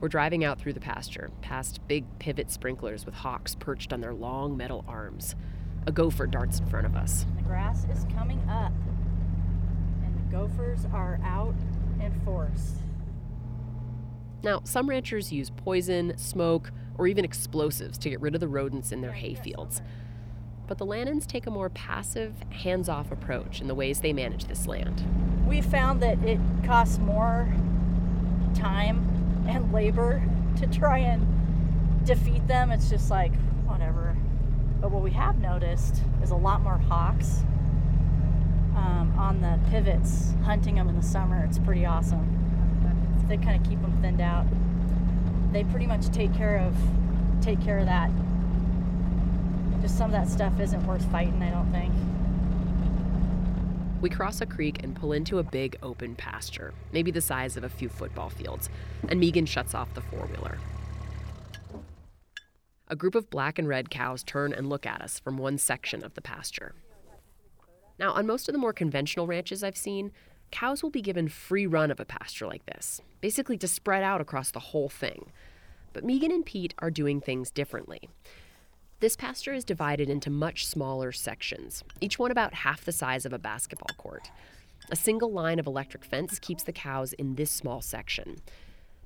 We're 0.00 0.08
driving 0.08 0.42
out 0.42 0.58
through 0.58 0.72
the 0.72 0.80
pasture, 0.80 1.30
past 1.42 1.86
big 1.86 2.06
pivot 2.18 2.50
sprinklers 2.50 3.04
with 3.04 3.16
hawks 3.16 3.54
perched 3.54 3.92
on 3.92 4.00
their 4.00 4.14
long 4.14 4.56
metal 4.56 4.82
arms. 4.88 5.34
A 5.86 5.92
gopher 5.92 6.26
darts 6.26 6.60
in 6.60 6.66
front 6.66 6.86
of 6.86 6.96
us. 6.96 7.26
The 7.36 7.42
grass 7.42 7.84
is 7.92 8.06
coming 8.16 8.40
up. 8.48 8.72
And 10.02 10.16
the 10.16 10.34
gophers 10.34 10.86
are 10.94 11.20
out 11.22 11.56
in 12.00 12.18
force. 12.24 12.76
Now, 14.42 14.62
some 14.64 14.88
ranchers 14.88 15.30
use 15.30 15.50
poison, 15.50 16.16
smoke, 16.16 16.72
or 16.98 17.06
even 17.06 17.24
explosives 17.24 17.96
to 17.98 18.10
get 18.10 18.20
rid 18.20 18.34
of 18.34 18.40
the 18.40 18.48
rodents 18.48 18.92
in 18.92 19.00
their 19.00 19.12
hay 19.12 19.34
fields. 19.34 19.80
But 20.66 20.76
the 20.76 20.84
Lannans 20.84 21.26
take 21.26 21.46
a 21.46 21.50
more 21.50 21.70
passive, 21.70 22.34
hands 22.50 22.88
off 22.90 23.10
approach 23.10 23.60
in 23.60 23.68
the 23.68 23.74
ways 23.74 24.00
they 24.00 24.12
manage 24.12 24.44
this 24.44 24.66
land. 24.66 25.02
We 25.46 25.62
found 25.62 26.02
that 26.02 26.22
it 26.24 26.38
costs 26.66 26.98
more 26.98 27.54
time 28.54 29.46
and 29.48 29.72
labor 29.72 30.22
to 30.58 30.66
try 30.66 30.98
and 30.98 32.04
defeat 32.04 32.46
them. 32.46 32.70
It's 32.70 32.90
just 32.90 33.10
like, 33.10 33.32
whatever. 33.64 34.16
But 34.80 34.90
what 34.90 35.02
we 35.02 35.10
have 35.12 35.38
noticed 35.38 36.02
is 36.22 36.30
a 36.30 36.36
lot 36.36 36.60
more 36.60 36.78
hawks 36.78 37.44
um, 38.76 39.14
on 39.18 39.40
the 39.40 39.58
pivots, 39.70 40.34
hunting 40.44 40.74
them 40.74 40.88
in 40.88 40.96
the 40.96 41.02
summer. 41.02 41.44
It's 41.44 41.58
pretty 41.58 41.86
awesome. 41.86 42.34
They 43.26 43.36
kind 43.38 43.60
of 43.60 43.68
keep 43.68 43.80
them 43.80 43.96
thinned 44.02 44.20
out. 44.20 44.46
They 45.52 45.64
pretty 45.64 45.86
much 45.86 46.08
take 46.10 46.34
care 46.34 46.58
of 46.58 46.74
take 47.40 47.60
care 47.62 47.78
of 47.78 47.86
that. 47.86 48.10
Just 49.80 49.96
some 49.96 50.06
of 50.06 50.12
that 50.12 50.28
stuff 50.28 50.58
isn't 50.60 50.86
worth 50.86 51.04
fighting, 51.10 51.42
I 51.42 51.50
don't 51.50 51.70
think. 51.72 51.92
We 54.00 54.10
cross 54.10 54.40
a 54.40 54.46
creek 54.46 54.84
and 54.84 54.94
pull 54.94 55.12
into 55.12 55.38
a 55.38 55.42
big 55.42 55.76
open 55.82 56.14
pasture, 56.14 56.72
maybe 56.92 57.10
the 57.10 57.20
size 57.20 57.56
of 57.56 57.64
a 57.64 57.68
few 57.68 57.88
football 57.88 58.30
fields, 58.30 58.68
and 59.08 59.18
Megan 59.18 59.46
shuts 59.46 59.74
off 59.74 59.94
the 59.94 60.00
four 60.00 60.26
wheeler. 60.26 60.58
A 62.88 62.96
group 62.96 63.14
of 63.14 63.28
black 63.28 63.58
and 63.58 63.68
red 63.68 63.90
cows 63.90 64.22
turn 64.22 64.52
and 64.52 64.68
look 64.68 64.86
at 64.86 65.02
us 65.02 65.18
from 65.18 65.36
one 65.36 65.58
section 65.58 66.04
of 66.04 66.14
the 66.14 66.22
pasture. 66.22 66.74
Now, 67.98 68.12
on 68.12 68.26
most 68.26 68.48
of 68.48 68.52
the 68.52 68.58
more 68.58 68.72
conventional 68.72 69.26
ranches 69.26 69.64
I've 69.64 69.76
seen, 69.76 70.12
cows 70.52 70.82
will 70.82 70.90
be 70.90 71.02
given 71.02 71.28
free 71.28 71.66
run 71.66 71.90
of 71.90 71.98
a 71.98 72.04
pasture 72.04 72.46
like 72.46 72.64
this, 72.66 73.00
basically 73.20 73.58
to 73.58 73.68
spread 73.68 74.02
out 74.02 74.20
across 74.20 74.50
the 74.50 74.60
whole 74.60 74.88
thing. 74.88 75.32
But 75.92 76.04
Megan 76.04 76.30
and 76.30 76.44
Pete 76.44 76.74
are 76.78 76.90
doing 76.90 77.20
things 77.20 77.50
differently. 77.50 78.08
This 79.00 79.16
pasture 79.16 79.52
is 79.52 79.64
divided 79.64 80.10
into 80.10 80.28
much 80.28 80.66
smaller 80.66 81.12
sections, 81.12 81.84
each 82.00 82.18
one 82.18 82.30
about 82.30 82.52
half 82.52 82.84
the 82.84 82.92
size 82.92 83.24
of 83.24 83.32
a 83.32 83.38
basketball 83.38 83.94
court. 83.96 84.30
A 84.90 84.96
single 84.96 85.30
line 85.30 85.58
of 85.58 85.66
electric 85.66 86.04
fence 86.04 86.38
keeps 86.38 86.64
the 86.64 86.72
cows 86.72 87.12
in 87.12 87.36
this 87.36 87.50
small 87.50 87.80
section. 87.80 88.38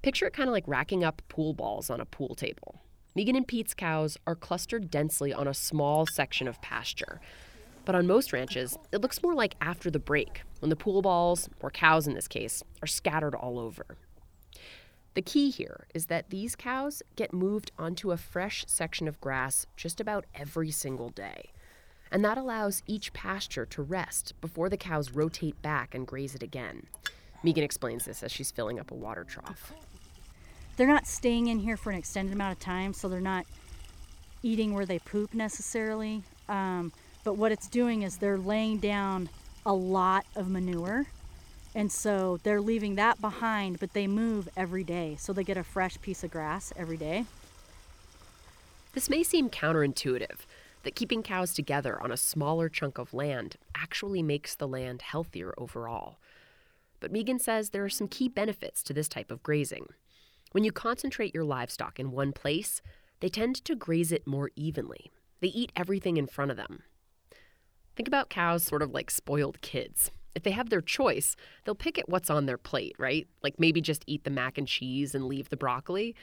Picture 0.00 0.26
it 0.26 0.32
kind 0.32 0.48
of 0.48 0.52
like 0.52 0.66
racking 0.66 1.04
up 1.04 1.22
pool 1.28 1.52
balls 1.52 1.90
on 1.90 2.00
a 2.00 2.06
pool 2.06 2.34
table. 2.34 2.80
Megan 3.14 3.36
and 3.36 3.46
Pete's 3.46 3.74
cows 3.74 4.16
are 4.26 4.34
clustered 4.34 4.90
densely 4.90 5.32
on 5.32 5.46
a 5.46 5.52
small 5.52 6.06
section 6.06 6.48
of 6.48 6.60
pasture. 6.62 7.20
But 7.84 7.94
on 7.94 8.06
most 8.06 8.32
ranches, 8.32 8.78
it 8.92 9.00
looks 9.00 9.22
more 9.22 9.34
like 9.34 9.56
after 9.60 9.90
the 9.90 9.98
break, 9.98 10.42
when 10.60 10.70
the 10.70 10.76
pool 10.76 11.02
balls, 11.02 11.48
or 11.60 11.70
cows 11.70 12.06
in 12.06 12.14
this 12.14 12.28
case, 12.28 12.62
are 12.82 12.86
scattered 12.86 13.34
all 13.34 13.58
over. 13.58 13.84
The 15.14 15.22
key 15.22 15.50
here 15.50 15.86
is 15.92 16.06
that 16.06 16.30
these 16.30 16.56
cows 16.56 17.02
get 17.16 17.34
moved 17.34 17.70
onto 17.78 18.12
a 18.12 18.16
fresh 18.16 18.64
section 18.66 19.06
of 19.08 19.20
grass 19.20 19.66
just 19.76 20.00
about 20.00 20.24
every 20.34 20.70
single 20.70 21.10
day. 21.10 21.50
And 22.10 22.24
that 22.24 22.38
allows 22.38 22.82
each 22.86 23.12
pasture 23.12 23.66
to 23.66 23.82
rest 23.82 24.34
before 24.40 24.68
the 24.68 24.76
cows 24.76 25.10
rotate 25.10 25.60
back 25.60 25.94
and 25.94 26.06
graze 26.06 26.34
it 26.34 26.42
again. 26.42 26.86
Megan 27.42 27.64
explains 27.64 28.04
this 28.04 28.22
as 28.22 28.30
she's 28.30 28.50
filling 28.50 28.78
up 28.78 28.90
a 28.90 28.94
water 28.94 29.24
trough. 29.24 29.72
they're 30.76 30.86
not 30.86 31.06
staying 31.06 31.48
in 31.48 31.58
here 31.58 31.76
for 31.76 31.90
an 31.90 31.98
extended 31.98 32.32
amount 32.32 32.52
of 32.52 32.58
time, 32.58 32.94
so 32.94 33.08
they're 33.08 33.20
not 33.20 33.44
eating 34.42 34.72
where 34.72 34.86
they 34.86 34.98
poop 34.98 35.34
necessarily. 35.34 36.22
Um, 36.48 36.92
but 37.24 37.34
what 37.34 37.52
it's 37.52 37.68
doing 37.68 38.02
is 38.02 38.16
they're 38.16 38.38
laying 38.38 38.78
down 38.78 39.28
a 39.64 39.72
lot 39.72 40.26
of 40.34 40.48
manure. 40.48 41.06
And 41.74 41.90
so 41.90 42.38
they're 42.42 42.60
leaving 42.60 42.96
that 42.96 43.20
behind, 43.20 43.80
but 43.80 43.94
they 43.94 44.06
move 44.06 44.48
every 44.56 44.84
day. 44.84 45.16
So 45.18 45.32
they 45.32 45.44
get 45.44 45.56
a 45.56 45.64
fresh 45.64 46.00
piece 46.02 46.22
of 46.22 46.30
grass 46.30 46.72
every 46.76 46.96
day. 46.96 47.24
This 48.92 49.08
may 49.08 49.22
seem 49.22 49.48
counterintuitive 49.48 50.40
that 50.82 50.94
keeping 50.94 51.22
cows 51.22 51.54
together 51.54 52.00
on 52.02 52.10
a 52.10 52.16
smaller 52.16 52.68
chunk 52.68 52.98
of 52.98 53.14
land 53.14 53.56
actually 53.74 54.22
makes 54.22 54.54
the 54.54 54.68
land 54.68 55.02
healthier 55.02 55.54
overall. 55.56 56.18
But 57.00 57.12
Megan 57.12 57.38
says 57.38 57.70
there 57.70 57.84
are 57.84 57.90
some 57.90 58.08
key 58.08 58.28
benefits 58.28 58.82
to 58.82 58.92
this 58.92 59.08
type 59.08 59.30
of 59.30 59.42
grazing. 59.42 59.86
When 60.50 60.64
you 60.64 60.72
concentrate 60.72 61.34
your 61.34 61.44
livestock 61.44 61.98
in 61.98 62.10
one 62.10 62.32
place, 62.32 62.82
they 63.20 63.28
tend 63.28 63.64
to 63.64 63.74
graze 63.74 64.12
it 64.12 64.26
more 64.26 64.50
evenly. 64.56 65.10
They 65.40 65.48
eat 65.48 65.72
everything 65.74 66.16
in 66.18 66.26
front 66.26 66.50
of 66.50 66.56
them. 66.56 66.82
Think 67.96 68.08
about 68.08 68.30
cows 68.30 68.62
sort 68.62 68.82
of 68.82 68.92
like 68.92 69.10
spoiled 69.10 69.60
kids. 69.60 70.10
If 70.34 70.42
they 70.42 70.52
have 70.52 70.70
their 70.70 70.80
choice, 70.80 71.36
they'll 71.64 71.74
pick 71.74 71.98
at 71.98 72.08
what's 72.08 72.30
on 72.30 72.46
their 72.46 72.58
plate, 72.58 72.96
right? 72.98 73.26
Like 73.42 73.60
maybe 73.60 73.80
just 73.80 74.04
eat 74.06 74.24
the 74.24 74.30
mac 74.30 74.56
and 74.56 74.66
cheese 74.66 75.14
and 75.14 75.26
leave 75.26 75.50
the 75.50 75.56
broccoli. 75.56 76.14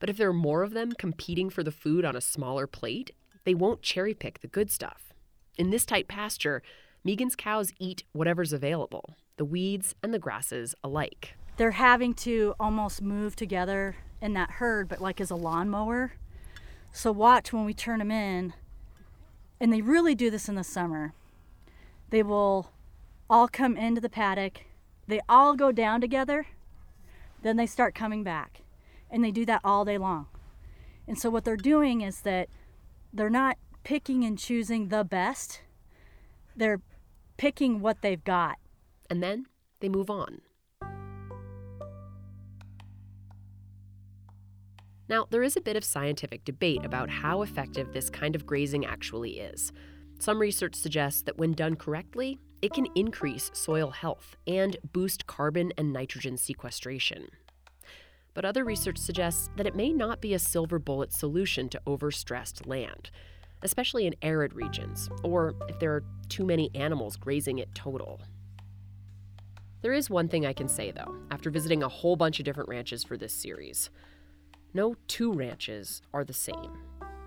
But 0.00 0.10
if 0.10 0.16
there 0.16 0.28
are 0.28 0.34
more 0.34 0.64
of 0.64 0.72
them 0.72 0.92
competing 0.92 1.48
for 1.48 1.62
the 1.62 1.70
food 1.70 2.04
on 2.04 2.16
a 2.16 2.20
smaller 2.20 2.66
plate, 2.66 3.12
they 3.44 3.54
won't 3.54 3.82
cherry 3.82 4.14
pick 4.14 4.40
the 4.40 4.48
good 4.48 4.70
stuff. 4.70 5.12
In 5.56 5.70
this 5.70 5.86
tight 5.86 6.08
pasture, 6.08 6.62
Megan's 7.04 7.36
cows 7.36 7.72
eat 7.78 8.02
whatever's 8.12 8.52
available, 8.52 9.16
the 9.36 9.44
weeds 9.44 9.94
and 10.02 10.12
the 10.12 10.18
grasses 10.18 10.74
alike. 10.82 11.34
They're 11.56 11.72
having 11.72 12.14
to 12.14 12.54
almost 12.58 13.02
move 13.02 13.36
together 13.36 13.96
in 14.20 14.32
that 14.34 14.52
herd, 14.52 14.88
but 14.88 15.00
like 15.00 15.20
as 15.20 15.30
a 15.30 15.36
lawnmower. 15.36 16.12
So 16.92 17.12
watch 17.12 17.52
when 17.52 17.64
we 17.64 17.74
turn 17.74 17.98
them 17.98 18.10
in, 18.10 18.54
and 19.62 19.72
they 19.72 19.80
really 19.80 20.16
do 20.16 20.28
this 20.28 20.48
in 20.48 20.56
the 20.56 20.64
summer. 20.64 21.14
They 22.10 22.24
will 22.24 22.72
all 23.30 23.46
come 23.46 23.76
into 23.76 24.00
the 24.00 24.10
paddock, 24.10 24.62
they 25.06 25.20
all 25.28 25.54
go 25.54 25.70
down 25.70 26.00
together, 26.00 26.46
then 27.42 27.56
they 27.56 27.66
start 27.66 27.94
coming 27.94 28.24
back. 28.24 28.62
And 29.08 29.22
they 29.22 29.30
do 29.30 29.46
that 29.46 29.60
all 29.62 29.84
day 29.84 29.98
long. 29.98 30.26
And 31.06 31.16
so 31.18 31.30
what 31.30 31.44
they're 31.44 31.56
doing 31.56 32.00
is 32.00 32.22
that 32.22 32.48
they're 33.12 33.30
not 33.30 33.56
picking 33.84 34.24
and 34.24 34.36
choosing 34.36 34.88
the 34.88 35.04
best, 35.04 35.60
they're 36.56 36.80
picking 37.36 37.80
what 37.80 38.02
they've 38.02 38.24
got. 38.24 38.58
And 39.08 39.22
then 39.22 39.46
they 39.78 39.88
move 39.88 40.10
on. 40.10 40.40
Now, 45.12 45.26
there 45.28 45.42
is 45.42 45.58
a 45.58 45.60
bit 45.60 45.76
of 45.76 45.84
scientific 45.84 46.42
debate 46.42 46.86
about 46.86 47.10
how 47.10 47.42
effective 47.42 47.92
this 47.92 48.08
kind 48.08 48.34
of 48.34 48.46
grazing 48.46 48.86
actually 48.86 49.40
is. 49.40 49.70
Some 50.18 50.40
research 50.40 50.74
suggests 50.74 51.20
that 51.24 51.36
when 51.36 51.52
done 51.52 51.76
correctly, 51.76 52.38
it 52.62 52.72
can 52.72 52.86
increase 52.94 53.50
soil 53.52 53.90
health 53.90 54.36
and 54.46 54.78
boost 54.94 55.26
carbon 55.26 55.70
and 55.76 55.92
nitrogen 55.92 56.38
sequestration. 56.38 57.28
But 58.32 58.46
other 58.46 58.64
research 58.64 58.96
suggests 58.96 59.50
that 59.56 59.66
it 59.66 59.76
may 59.76 59.92
not 59.92 60.22
be 60.22 60.32
a 60.32 60.38
silver 60.38 60.78
bullet 60.78 61.12
solution 61.12 61.68
to 61.68 61.82
overstressed 61.86 62.66
land, 62.66 63.10
especially 63.60 64.06
in 64.06 64.14
arid 64.22 64.54
regions, 64.54 65.10
or 65.22 65.54
if 65.68 65.78
there 65.78 65.92
are 65.92 66.04
too 66.30 66.46
many 66.46 66.70
animals 66.74 67.18
grazing 67.18 67.58
it 67.58 67.74
total. 67.74 68.22
There 69.82 69.92
is 69.92 70.08
one 70.08 70.28
thing 70.28 70.46
I 70.46 70.54
can 70.54 70.68
say, 70.68 70.90
though, 70.90 71.16
after 71.30 71.50
visiting 71.50 71.82
a 71.82 71.88
whole 71.90 72.16
bunch 72.16 72.38
of 72.38 72.46
different 72.46 72.70
ranches 72.70 73.04
for 73.04 73.18
this 73.18 73.34
series. 73.34 73.90
No 74.74 74.94
two 75.06 75.32
ranches 75.32 76.00
are 76.14 76.24
the 76.24 76.32
same. 76.32 76.78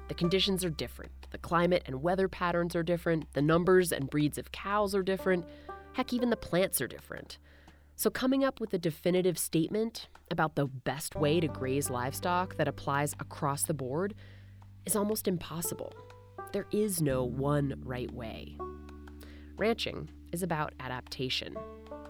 The 0.08 0.16
conditions 0.16 0.66
are 0.66 0.70
different, 0.70 1.12
the 1.32 1.38
climate 1.38 1.84
and 1.86 2.02
weather 2.02 2.28
patterns 2.28 2.76
are 2.76 2.84
different, 2.84 3.32
the 3.34 3.42
numbers 3.42 3.92
and 3.92 4.10
breeds 4.10 4.38
of 4.38 4.52
cows 4.52 4.94
are 4.96 5.04
different, 5.04 5.46
heck, 5.94 6.14
even 6.14 6.30
the 6.30 6.38
plants 6.38 6.82
are 6.82 6.88
different. 6.88 7.38
So, 7.96 8.10
coming 8.10 8.44
up 8.44 8.60
with 8.60 8.74
a 8.74 8.78
definitive 8.78 9.38
statement 9.38 10.08
about 10.30 10.56
the 10.56 10.66
best 10.66 11.16
way 11.16 11.40
to 11.40 11.48
graze 11.48 11.90
livestock 11.90 12.58
that 12.58 12.68
applies 12.68 13.14
across 13.20 13.64
the 13.64 13.74
board 13.74 14.16
is 14.86 14.96
almost 14.96 15.28
impossible. 15.28 15.94
There 16.52 16.68
is 16.72 17.02
no 17.02 17.24
one 17.24 17.82
right 17.84 18.12
way. 18.12 18.58
Ranching 19.58 20.10
is 20.32 20.44
about 20.44 20.74
adaptation, 20.80 21.56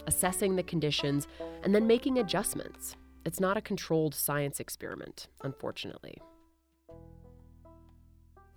assessing 0.07 0.55
the 0.55 0.63
conditions, 0.63 1.27
and 1.63 1.75
then 1.75 1.87
making 1.87 2.17
adjustments. 2.17 2.95
It's 3.25 3.39
not 3.39 3.57
a 3.57 3.61
controlled 3.61 4.13
science 4.13 4.59
experiment, 4.59 5.27
unfortunately. 5.41 6.21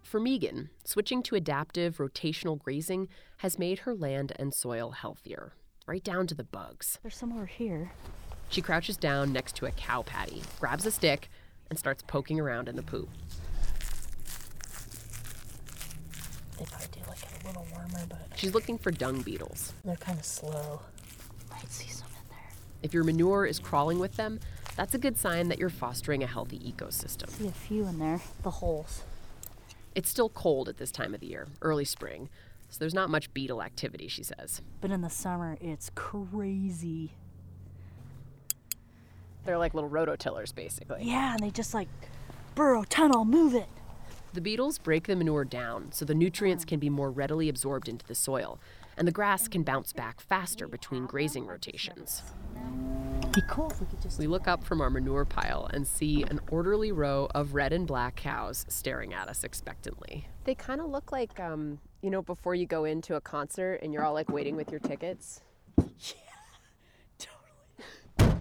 For 0.03 0.21
Megan, 0.21 0.71
switching 0.85 1.23
to 1.25 1.35
adaptive 1.37 1.97
rotational 1.99 2.59
grazing 2.59 3.09
has 3.39 3.59
made 3.59 3.81
her 3.81 3.95
land 3.95 4.33
and 4.39 4.53
soil 4.55 4.91
healthier, 4.93 5.53
right 5.87 6.03
down 6.05 6.27
to 6.29 6.35
the 6.35 6.45
bugs. 6.45 6.99
There's 7.03 7.17
some 7.17 7.33
over 7.33 7.47
here. 7.47 7.93
She 8.51 8.63
crouches 8.63 8.97
down 8.97 9.33
next 9.33 9.57
to 9.57 9.67
a 9.67 9.71
cow 9.71 10.03
patty, 10.03 10.43
grabs 10.61 10.87
a 10.87 10.91
stick, 10.91 11.29
and 11.71 11.79
starts 11.79 12.03
poking 12.07 12.41
around 12.41 12.69
in 12.69 12.77
the 12.77 12.83
poop. 12.83 13.09
They 16.59 16.65
probably 16.65 16.89
do 16.93 17.01
like 17.09 17.23
it 17.23 17.43
a 17.45 17.47
little 17.47 17.67
warmer, 17.73 18.07
but 18.09 18.19
She's 18.37 18.55
looking 18.55 18.79
for 18.79 18.91
dung 18.91 19.21
beetles. 19.23 19.73
they're 19.85 19.97
kind 19.97 20.19
of 20.19 20.25
slow. 20.25 20.81
Might 21.51 21.71
see 21.71 21.89
some 21.91 22.09
in 22.09 22.29
there. 22.31 22.51
If 22.83 22.95
your 22.95 23.05
manure 23.05 23.45
is 23.47 23.59
crawling 23.59 23.99
with 23.99 24.17
them, 24.17 24.41
that's 24.79 24.95
a 24.95 24.99
good 24.99 25.19
sign 25.19 25.49
that 25.49 25.59
you're 25.59 25.71
fostering 25.71 26.23
a 26.23 26.27
healthy 26.29 26.61
ecosystem. 26.61 27.29
See 27.31 27.49
a 27.49 27.51
few 27.51 27.85
in 27.89 27.99
there. 27.99 28.21
The 28.45 28.51
holes. 28.51 29.03
It's 29.97 30.09
still 30.09 30.29
cold 30.29 30.69
at 30.69 30.77
this 30.77 30.93
time 30.93 31.15
of 31.15 31.21
the 31.21 31.27
year, 31.27 31.49
early 31.61 31.85
spring, 31.85 32.29
so 32.69 32.77
there's 32.79 32.95
not 32.95 33.11
much 33.11 33.35
beetle 33.35 33.61
activity, 33.61 34.07
she 34.07 34.23
says. 34.23 34.63
But 34.81 34.93
in 34.93 35.01
the 35.01 35.11
summer, 35.11 35.59
it's 35.61 35.91
crazy. 35.97 37.11
They're 39.45 39.59
like 39.59 39.75
little 39.75 39.91
rototillers, 39.91 40.55
basically. 40.55 41.03
Yeah, 41.03 41.33
and 41.33 41.41
they 41.41 41.51
just 41.51 41.75
like 41.75 41.89
burrow, 42.55 42.85
tunnel, 42.85 43.25
move 43.25 43.57
it. 43.57 43.67
The 44.33 44.41
beetles 44.41 44.79
break 44.79 45.09
the 45.09 45.17
manure 45.17 45.45
down 45.45 45.91
so 45.91 46.05
the 46.05 46.15
nutrients 46.15 46.63
oh. 46.65 46.69
can 46.69 46.79
be 46.79 46.89
more 46.89 47.11
readily 47.11 47.49
absorbed 47.49 47.89
into 47.89 48.07
the 48.07 48.15
soil, 48.15 48.61
and 48.97 49.09
the 49.09 49.13
grass 49.13 49.49
can 49.49 49.65
bounce 49.65 49.93
back 49.93 50.21
faster 50.21 50.69
between 50.69 51.07
grazing 51.07 51.47
rotations. 51.47 52.23
Be 53.39 53.45
cool 53.47 53.71
if 53.71 53.81
we 53.81 53.87
could 53.87 54.03
just. 54.03 54.19
We 54.19 54.27
look 54.27 54.49
up 54.49 54.65
from 54.65 54.81
our 54.81 54.91
manure 54.91 55.25
pile 55.25 55.71
and 55.73 55.87
see 55.87 56.25
an 56.25 56.41
orderly 56.51 56.91
row 56.91 57.29
of 57.37 57.55
red 57.55 57.73
and 57.73 57.87
black 57.87 58.17
cows 58.17 58.67
staring 58.69 59.15
at 59.15 59.29
us 59.29 59.45
expectantly. 59.45 60.27
They 60.43 60.57
kind 60.57 60.81
of 60.81 60.89
look 60.89 61.13
like, 61.13 61.39
um, 61.39 61.79
you 62.03 62.11
know, 62.11 62.21
before 62.21 62.57
you 62.57 62.67
go 62.67 62.83
into 62.83 63.15
a 63.15 63.21
concert 63.21 63.79
and 63.81 63.93
you're 63.93 64.03
all 64.03 64.13
like 64.13 64.29
waiting 64.29 64.57
with 64.57 64.73
your 64.73 64.81
tickets. 64.81 65.41
Yeah, 65.79 65.87
totally. 68.19 68.41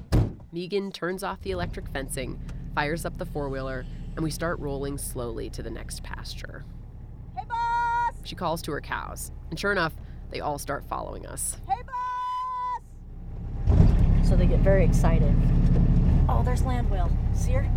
Megan 0.51 0.91
turns 0.91 1.21
off 1.21 1.43
the 1.43 1.51
electric 1.51 1.87
fencing, 1.89 2.41
fires 2.73 3.05
up 3.05 3.19
the 3.19 3.25
four 3.27 3.49
wheeler, 3.49 3.85
and 4.15 4.23
we 4.23 4.31
start 4.31 4.57
rolling 4.57 4.97
slowly 4.97 5.47
to 5.51 5.61
the 5.61 5.69
next 5.69 6.01
pasture. 6.01 6.65
Hey, 7.37 7.43
boss! 7.47 8.15
She 8.23 8.33
calls 8.33 8.63
to 8.63 8.71
her 8.71 8.81
cows, 8.81 9.31
and 9.51 9.59
sure 9.59 9.71
enough, 9.71 9.93
they 10.31 10.39
all 10.39 10.57
start 10.57 10.83
following 10.89 11.27
us. 11.27 11.55
Hey, 11.69 11.83
boss! 11.83 11.96
So 14.47 14.51
they 14.51 14.55
get 14.55 14.63
very 14.63 14.86
excited. 14.86 15.36
Oh, 16.29 16.41
there's 16.43 16.63
land 16.63 16.89
whale. 16.89 17.10
See 17.33 17.51
her? 17.53 17.69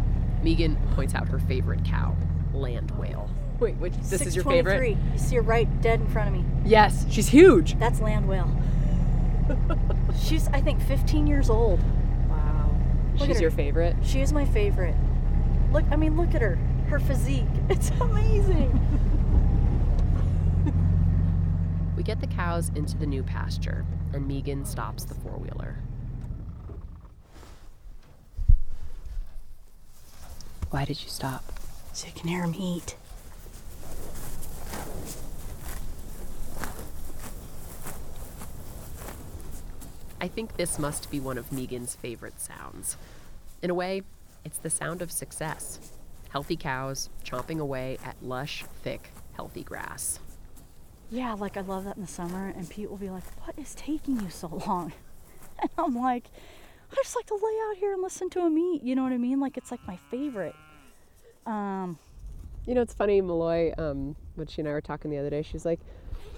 Megan 0.42 0.76
points 0.94 1.14
out 1.14 1.28
her 1.28 1.38
favorite 1.38 1.84
cow, 1.84 2.16
land 2.54 2.90
whale. 2.92 3.28
Wait, 3.58 3.76
which 3.76 3.94
this 4.08 4.22
is 4.22 4.34
your 4.34 4.44
favorite? 4.44 4.78
623. 4.78 5.12
You 5.12 5.18
see 5.18 5.36
her 5.36 5.42
right 5.42 5.80
dead 5.82 6.00
in 6.00 6.06
front 6.08 6.28
of 6.28 6.34
me. 6.34 6.44
Yes, 6.64 7.06
she's 7.10 7.28
huge. 7.28 7.78
That's 7.78 8.00
land 8.00 8.28
whale. 8.28 8.50
She's, 10.22 10.46
I 10.48 10.60
think, 10.60 10.80
15 10.82 11.26
years 11.26 11.50
old. 11.50 11.80
Wow. 12.28 12.70
Look 13.14 13.22
at 13.22 13.34
she's 13.34 13.40
your 13.40 13.50
favorite. 13.50 13.96
She 14.02 14.20
is 14.20 14.32
my 14.32 14.44
favorite. 14.44 14.94
Look, 15.72 15.84
I 15.90 15.96
mean, 15.96 16.16
look 16.16 16.34
at 16.34 16.42
her. 16.42 16.56
Her 16.88 17.00
physique. 17.00 17.46
It's 17.68 17.90
amazing. 18.00 18.78
We 21.96 22.04
get 22.04 22.20
the 22.22 22.28
cows 22.28 22.70
into 22.76 22.96
the 22.96 23.04
new 23.04 23.22
pasture, 23.22 23.84
and 24.14 24.26
Megan 24.26 24.64
stops 24.64 25.04
the 25.04 25.14
four 25.14 25.32
wheeler. 25.32 25.76
Why 30.70 30.84
did 30.84 31.02
you 31.02 31.08
stop? 31.08 31.44
so 31.92 32.06
you 32.06 32.12
can 32.12 32.28
hear 32.28 32.42
him 32.42 32.54
eat. 32.56 32.96
I 40.20 40.28
think 40.28 40.56
this 40.56 40.78
must 40.78 41.10
be 41.10 41.18
one 41.18 41.38
of 41.38 41.50
Megan's 41.50 41.94
favorite 41.94 42.40
sounds. 42.40 42.96
In 43.62 43.70
a 43.70 43.74
way, 43.74 44.02
it's 44.44 44.58
the 44.58 44.70
sound 44.70 45.02
of 45.02 45.10
success. 45.10 45.92
Healthy 46.28 46.56
cows 46.56 47.08
chomping 47.24 47.58
away 47.58 47.98
at 48.04 48.16
lush, 48.22 48.64
thick, 48.82 49.10
healthy 49.32 49.62
grass. 49.62 50.20
Yeah, 51.10 51.32
like 51.34 51.56
I 51.56 51.62
love 51.62 51.84
that 51.84 51.96
in 51.96 52.02
the 52.02 52.08
summer, 52.08 52.52
and 52.56 52.68
Pete 52.68 52.88
will 52.88 52.96
be 52.96 53.10
like, 53.10 53.24
"What 53.44 53.58
is 53.58 53.74
taking 53.74 54.20
you 54.20 54.30
so 54.30 54.62
long?" 54.66 54.92
And 55.60 55.70
I'm 55.76 55.94
like, 55.94 56.24
"I 56.92 56.94
just 56.96 57.16
like 57.16 57.26
to 57.26 57.34
lay 57.34 57.58
out 57.68 57.76
here 57.78 57.92
and 57.92 58.02
listen 58.02 58.30
to 58.30 58.40
him 58.40 58.58
eat." 58.58 58.82
You 58.82 58.94
know 58.94 59.02
what 59.02 59.12
I 59.12 59.18
mean? 59.18 59.40
Like 59.40 59.56
it's 59.56 59.70
like 59.70 59.86
my 59.86 59.96
favorite. 60.10 60.54
Um, 61.46 61.98
You 62.66 62.74
know, 62.74 62.82
it's 62.82 62.94
funny, 62.94 63.22
Maloi, 63.22 63.76
um, 63.78 64.14
when 64.34 64.46
she 64.46 64.60
and 64.60 64.68
I 64.68 64.72
were 64.72 64.80
talking 64.82 65.10
the 65.10 65.18
other 65.18 65.30
day, 65.30 65.42
she 65.42 65.54
was 65.54 65.64
like, 65.64 65.80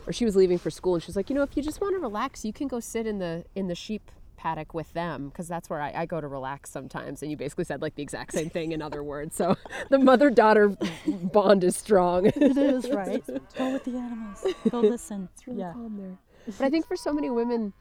or 0.07 0.13
she 0.13 0.25
was 0.25 0.37
leaving 0.37 0.57
for 0.59 0.71
school, 0.71 0.95
and 0.95 1.03
she 1.03 1.09
was 1.09 1.17
like, 1.17 1.29
you 1.29 1.35
know, 1.37 1.43
if 1.43 1.57
you 1.57 1.63
just 1.63 1.81
want 1.81 1.95
to 1.95 1.99
relax, 1.99 2.45
you 2.45 2.53
can 2.53 2.69
go 2.69 2.81
sit 2.81 3.07
in 3.07 3.19
the 3.19 3.45
in 3.55 3.67
the 3.69 3.75
sheep 3.75 4.11
paddock 4.37 4.73
with 4.75 4.93
them, 4.93 5.29
because 5.29 5.47
that's 5.49 5.69
where 5.71 5.81
I, 5.81 5.93
I 5.95 6.07
go 6.07 6.21
to 6.21 6.29
relax 6.29 6.71
sometimes. 6.71 7.23
And 7.23 7.31
you 7.31 7.37
basically 7.37 7.65
said 7.65 7.83
like 7.83 7.95
the 7.97 8.03
exact 8.03 8.33
same 8.33 8.51
thing 8.51 8.73
in 8.73 8.81
other 8.83 9.03
words. 9.13 9.37
So 9.37 9.57
the 9.91 9.99
mother 9.99 10.31
daughter 10.31 10.77
bond 11.07 11.65
is 11.65 11.77
strong. 11.77 12.27
it 12.27 12.37
is 12.57 12.89
right. 12.91 13.23
Go 13.57 13.73
with 13.73 13.85
the 13.85 13.97
animals. 13.97 14.47
Go 14.71 14.81
listen. 14.81 15.29
It's 15.35 15.47
really 15.47 15.61
yeah. 15.61 15.73
calm 15.73 15.97
there. 15.97 16.19
But 16.59 16.67
I 16.67 16.71
think 16.71 16.87
for 16.87 16.97
so 16.97 17.13
many 17.13 17.31
women, 17.31 17.73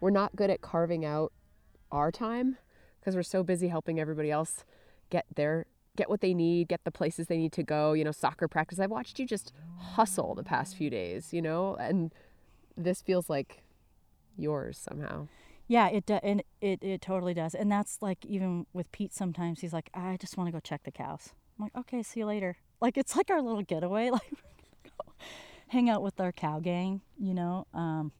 we're 0.00 0.10
not 0.10 0.36
good 0.36 0.50
at 0.50 0.60
carving 0.60 1.04
out 1.04 1.32
our 1.90 2.10
time 2.10 2.56
because 3.00 3.14
we're 3.14 3.22
so 3.22 3.42
busy 3.42 3.68
helping 3.68 3.98
everybody 4.00 4.30
else 4.30 4.64
get 5.10 5.26
their 5.34 5.66
get 5.96 6.08
what 6.08 6.20
they 6.20 6.32
need, 6.32 6.68
get 6.68 6.84
the 6.84 6.92
places 6.92 7.26
they 7.26 7.38
need 7.38 7.52
to 7.52 7.62
go. 7.62 7.92
You 7.92 8.04
know, 8.04 8.12
soccer 8.12 8.48
practice. 8.48 8.78
I've 8.78 8.90
watched 8.90 9.18
you 9.18 9.26
just 9.26 9.52
hustle 9.78 10.34
the 10.34 10.44
past 10.44 10.76
few 10.76 10.90
days. 10.90 11.32
You 11.32 11.42
know, 11.42 11.76
and 11.76 12.12
this 12.76 13.02
feels 13.02 13.28
like 13.28 13.62
yours 14.36 14.78
somehow. 14.78 15.28
Yeah, 15.66 15.88
it 15.88 16.06
do, 16.06 16.14
and 16.22 16.42
it 16.60 16.82
it 16.82 17.02
totally 17.02 17.34
does. 17.34 17.54
And 17.54 17.70
that's 17.70 17.98
like 18.00 18.24
even 18.24 18.66
with 18.72 18.90
Pete 18.92 19.12
sometimes 19.12 19.60
he's 19.60 19.72
like, 19.72 19.90
I 19.92 20.16
just 20.18 20.36
want 20.36 20.48
to 20.48 20.52
go 20.52 20.60
check 20.60 20.84
the 20.84 20.92
cows. 20.92 21.30
I'm 21.58 21.64
like, 21.64 21.76
okay, 21.76 22.02
see 22.02 22.20
you 22.20 22.26
later. 22.26 22.56
Like 22.80 22.96
it's 22.96 23.16
like 23.16 23.30
our 23.30 23.42
little 23.42 23.62
getaway. 23.62 24.10
Like 24.20 24.32
hang 25.68 25.88
out 25.88 26.02
with 26.02 26.20
our 26.20 26.32
cow 26.32 26.60
gang, 26.60 27.02
you 27.18 27.34
know, 27.34 27.66
um, 27.72 28.12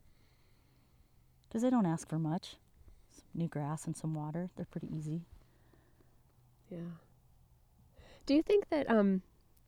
because 1.49 1.63
they 1.63 1.71
don't 1.71 1.87
ask 1.87 2.09
for 2.09 2.19
much. 2.19 2.57
New 3.35 3.49
grass 3.49 3.85
and 3.87 3.97
some 3.97 4.15
water. 4.15 4.51
They're 4.57 4.67
pretty 4.67 4.89
easy. 4.95 5.23
Yeah. 6.71 6.79
Do 8.27 8.35
you 8.35 8.43
think 8.43 8.69
that 8.71 8.91
um, 8.91 9.23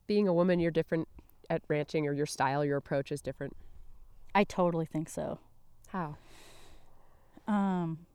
being 0.07 0.27
a 0.27 0.33
woman, 0.33 0.59
you're 0.59 0.71
different 0.71 1.07
at 1.49 1.61
ranching, 1.67 2.07
or 2.07 2.13
your 2.13 2.25
style, 2.25 2.63
your 2.63 2.77
approach 2.77 3.11
is 3.11 3.21
different? 3.21 3.55
I 4.35 4.43
totally 4.43 4.85
think 4.85 5.09
so. 5.09 5.39
How? 5.89 6.15
Um, 7.47 8.05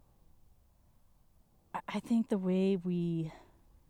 I- 1.75 1.81
I 1.89 2.01
think 2.01 2.29
the 2.29 2.39
way 2.39 2.77
we 2.77 3.33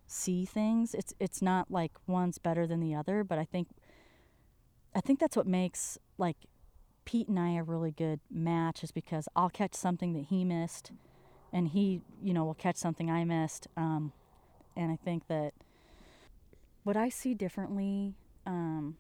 see 0.07 0.45
things, 0.45 0.95
it's 0.95 1.15
it's 1.21 1.43
not 1.43 1.71
like 1.71 1.93
one's 2.07 2.39
better 2.39 2.67
than 2.67 2.81
the 2.81 2.95
other, 2.95 3.23
but 3.25 3.39
I 3.39 3.45
think 3.45 3.69
I 4.95 5.01
think 5.01 5.19
that's 5.21 5.37
what 5.37 5.47
makes 5.47 5.99
like 6.17 6.37
Pete 7.05 7.29
and 7.29 7.39
I 7.39 7.51
a 7.57 7.63
really 7.63 7.93
good 7.93 8.21
match 8.31 8.83
is 8.83 8.91
because 8.91 9.29
I'll 9.37 9.51
catch 9.51 9.75
something 9.75 10.13
that 10.15 10.25
he 10.27 10.45
missed, 10.45 10.91
and 11.57 11.69
he, 11.69 12.03
you 12.23 12.35
know, 12.35 12.45
will 12.45 12.53
catch 12.53 12.77
something 12.77 13.11
I 13.11 13.25
missed. 13.25 13.67
Um, 13.79 14.13
and 14.77 14.93
I 14.93 14.97
think 14.97 15.27
that 15.29 15.55
what 16.85 16.99
I 16.99 17.09
see 17.09 17.33
differently, 17.33 18.13
um, 18.45 18.99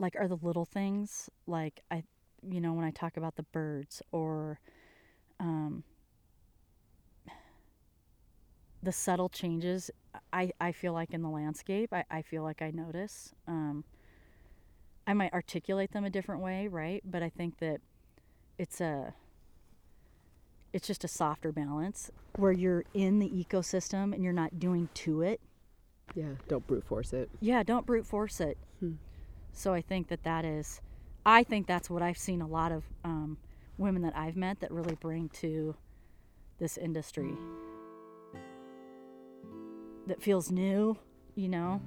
like, 0.00 0.16
are 0.16 0.26
the 0.26 0.38
little 0.42 0.64
things. 0.64 1.30
Like 1.46 1.84
I, 1.92 2.02
you 2.42 2.60
know, 2.60 2.72
when 2.72 2.84
I 2.84 2.90
talk 2.90 3.16
about 3.16 3.36
the 3.36 3.44
birds 3.44 4.02
or, 4.10 4.58
um, 5.38 5.84
the 8.82 8.92
subtle 8.92 9.28
changes 9.28 9.90
I, 10.32 10.50
I 10.60 10.72
feel 10.72 10.92
like 10.92 11.12
in 11.12 11.22
the 11.22 11.28
landscape 11.28 11.92
I, 11.92 12.04
I 12.10 12.22
feel 12.22 12.42
like 12.42 12.62
I 12.62 12.72
notice. 12.72 13.32
Um, 13.46 13.84
I 15.06 15.12
might 15.14 15.32
articulate 15.32 15.92
them 15.92 16.04
a 16.04 16.10
different 16.10 16.42
way, 16.42 16.66
right? 16.66 17.00
But 17.04 17.22
I 17.22 17.28
think 17.28 17.58
that 17.58 17.80
it's 18.58 18.80
a 18.80 19.14
it's 20.72 20.86
just 20.86 21.04
a 21.04 21.08
softer 21.08 21.52
balance 21.52 22.10
where 22.36 22.52
you're 22.52 22.84
in 22.94 23.18
the 23.18 23.28
ecosystem 23.28 24.12
and 24.12 24.22
you're 24.22 24.32
not 24.32 24.58
doing 24.58 24.88
to 24.94 25.22
it. 25.22 25.40
Yeah, 26.14 26.32
don't 26.46 26.66
brute 26.66 26.84
force 26.84 27.12
it. 27.12 27.30
Yeah, 27.40 27.62
don't 27.62 27.86
brute 27.86 28.06
force 28.06 28.40
it. 28.40 28.58
So 29.52 29.74
I 29.74 29.80
think 29.80 30.08
that 30.08 30.22
that 30.22 30.44
is, 30.44 30.80
I 31.26 31.42
think 31.42 31.66
that's 31.66 31.90
what 31.90 32.00
I've 32.00 32.18
seen 32.18 32.40
a 32.40 32.46
lot 32.46 32.70
of 32.70 32.84
um, 33.04 33.38
women 33.76 34.02
that 34.02 34.16
I've 34.16 34.36
met 34.36 34.60
that 34.60 34.70
really 34.70 34.94
bring 34.94 35.28
to 35.40 35.74
this 36.58 36.76
industry. 36.76 37.32
That 40.06 40.22
feels 40.22 40.50
new, 40.50 40.96
you 41.34 41.48
know. 41.48 41.80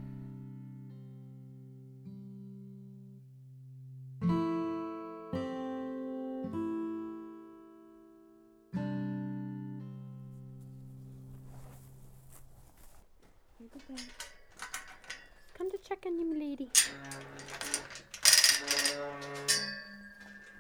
Come 15.57 15.71
to 15.71 15.77
check 15.77 16.03
on 16.05 16.19
you, 16.19 16.39
lady. 16.39 16.69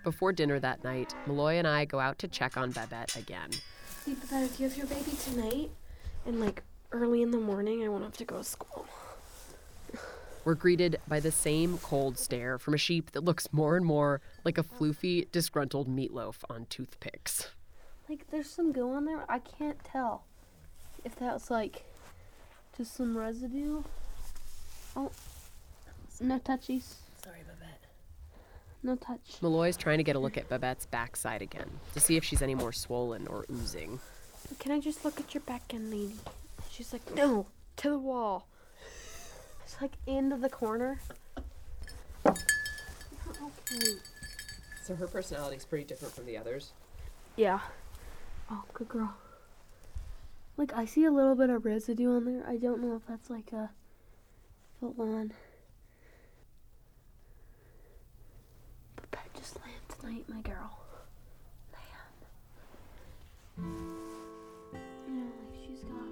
Before 0.03 0.31
dinner 0.31 0.59
that 0.59 0.83
night, 0.83 1.13
Maloi 1.27 1.59
and 1.59 1.67
I 1.67 1.85
go 1.85 1.99
out 1.99 2.17
to 2.19 2.27
check 2.27 2.57
on 2.57 2.71
Babette 2.71 3.15
again. 3.15 3.49
Hey, 4.05 4.13
Babette, 4.13 4.43
if 4.43 4.59
you 4.59 4.67
have 4.67 4.77
your 4.77 4.87
baby 4.87 5.11
tonight, 5.23 5.69
and 6.25 6.39
like 6.39 6.63
early 6.91 7.21
in 7.21 7.31
the 7.31 7.39
morning, 7.39 7.83
I 7.83 7.87
won't 7.87 8.03
have 8.03 8.17
to 8.17 8.25
go 8.25 8.37
to 8.37 8.43
school. 8.43 8.85
We're 10.43 10.55
greeted 10.55 10.99
by 11.07 11.19
the 11.19 11.31
same 11.31 11.77
cold 11.77 12.17
stare 12.17 12.57
from 12.57 12.73
a 12.73 12.77
sheep 12.77 13.11
that 13.11 13.23
looks 13.23 13.53
more 13.53 13.77
and 13.77 13.85
more 13.85 14.21
like 14.43 14.57
a 14.57 14.63
floofy, 14.63 15.29
disgruntled 15.31 15.87
meatloaf 15.87 16.37
on 16.49 16.65
toothpicks. 16.67 17.51
Like, 18.09 18.25
there's 18.31 18.49
some 18.49 18.71
goo 18.71 18.91
on 18.91 19.05
there. 19.05 19.23
I 19.29 19.37
can't 19.37 19.77
tell 19.83 20.23
if 21.05 21.15
that's 21.15 21.51
like 21.51 21.83
just 22.77 22.95
some 22.95 23.17
residue. 23.17 23.83
Oh, 24.95 25.11
no 26.19 26.39
touchies. 26.39 26.95
Sorry, 27.23 27.39
Babette. 27.47 27.79
No 28.83 28.95
touch. 28.95 29.37
Maloi's 29.41 29.77
trying 29.77 29.97
to 29.99 30.03
get 30.03 30.15
a 30.15 30.19
look 30.19 30.37
at 30.37 30.49
Babette's 30.49 30.85
backside 30.85 31.41
again 31.41 31.69
to 31.93 31.99
see 31.99 32.17
if 32.17 32.23
she's 32.23 32.41
any 32.41 32.55
more 32.55 32.71
swollen 32.71 33.27
or 33.27 33.45
oozing. 33.51 33.99
Can 34.59 34.71
I 34.71 34.79
just 34.79 35.05
look 35.05 35.19
at 35.19 35.33
your 35.33 35.41
back 35.41 35.73
end, 35.73 35.91
lady? 35.91 36.15
She's 36.69 36.91
like, 36.91 37.13
no, 37.15 37.45
to 37.77 37.89
the 37.89 37.99
wall. 37.99 38.47
It's 39.63 39.79
like 39.81 39.93
into 40.07 40.37
the 40.37 40.49
corner. 40.49 40.99
Okay. 42.25 42.35
So 44.83 44.95
her 44.95 45.07
personality's 45.07 45.65
pretty 45.65 45.85
different 45.85 46.13
from 46.13 46.25
the 46.25 46.37
others. 46.37 46.71
Yeah. 47.35 47.59
Oh, 48.49 48.63
good 48.73 48.89
girl. 48.89 49.13
Like 50.61 50.77
I 50.77 50.85
see 50.85 51.05
a 51.05 51.11
little 51.11 51.33
bit 51.33 51.49
of 51.49 51.65
residue 51.65 52.15
on 52.15 52.25
there. 52.25 52.47
I 52.47 52.55
don't 52.55 52.83
know 52.83 52.95
if 52.95 53.01
that's 53.07 53.31
like 53.31 53.51
a 53.51 53.71
full 54.79 54.93
on. 54.99 55.33
But 58.95 59.09
Pet 59.09 59.23
just 59.35 59.55
land 59.55 59.73
tonight, 59.89 60.25
my 60.29 60.39
girl. 60.41 60.77
Lamb. 63.57 63.73
You 65.07 65.15
know, 65.15 65.31
like 65.41 65.65
she's 65.65 65.79
got. 65.79 66.09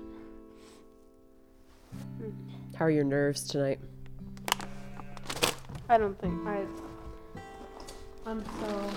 Hmm. 2.17 2.31
How 2.75 2.85
are 2.85 2.89
your 2.89 3.03
nerves 3.03 3.47
tonight? 3.47 3.79
I 5.89 5.99
don't 5.99 6.19
think 6.19 6.33
I. 6.47 6.65
I'm 8.25 8.43
so. 8.61 8.89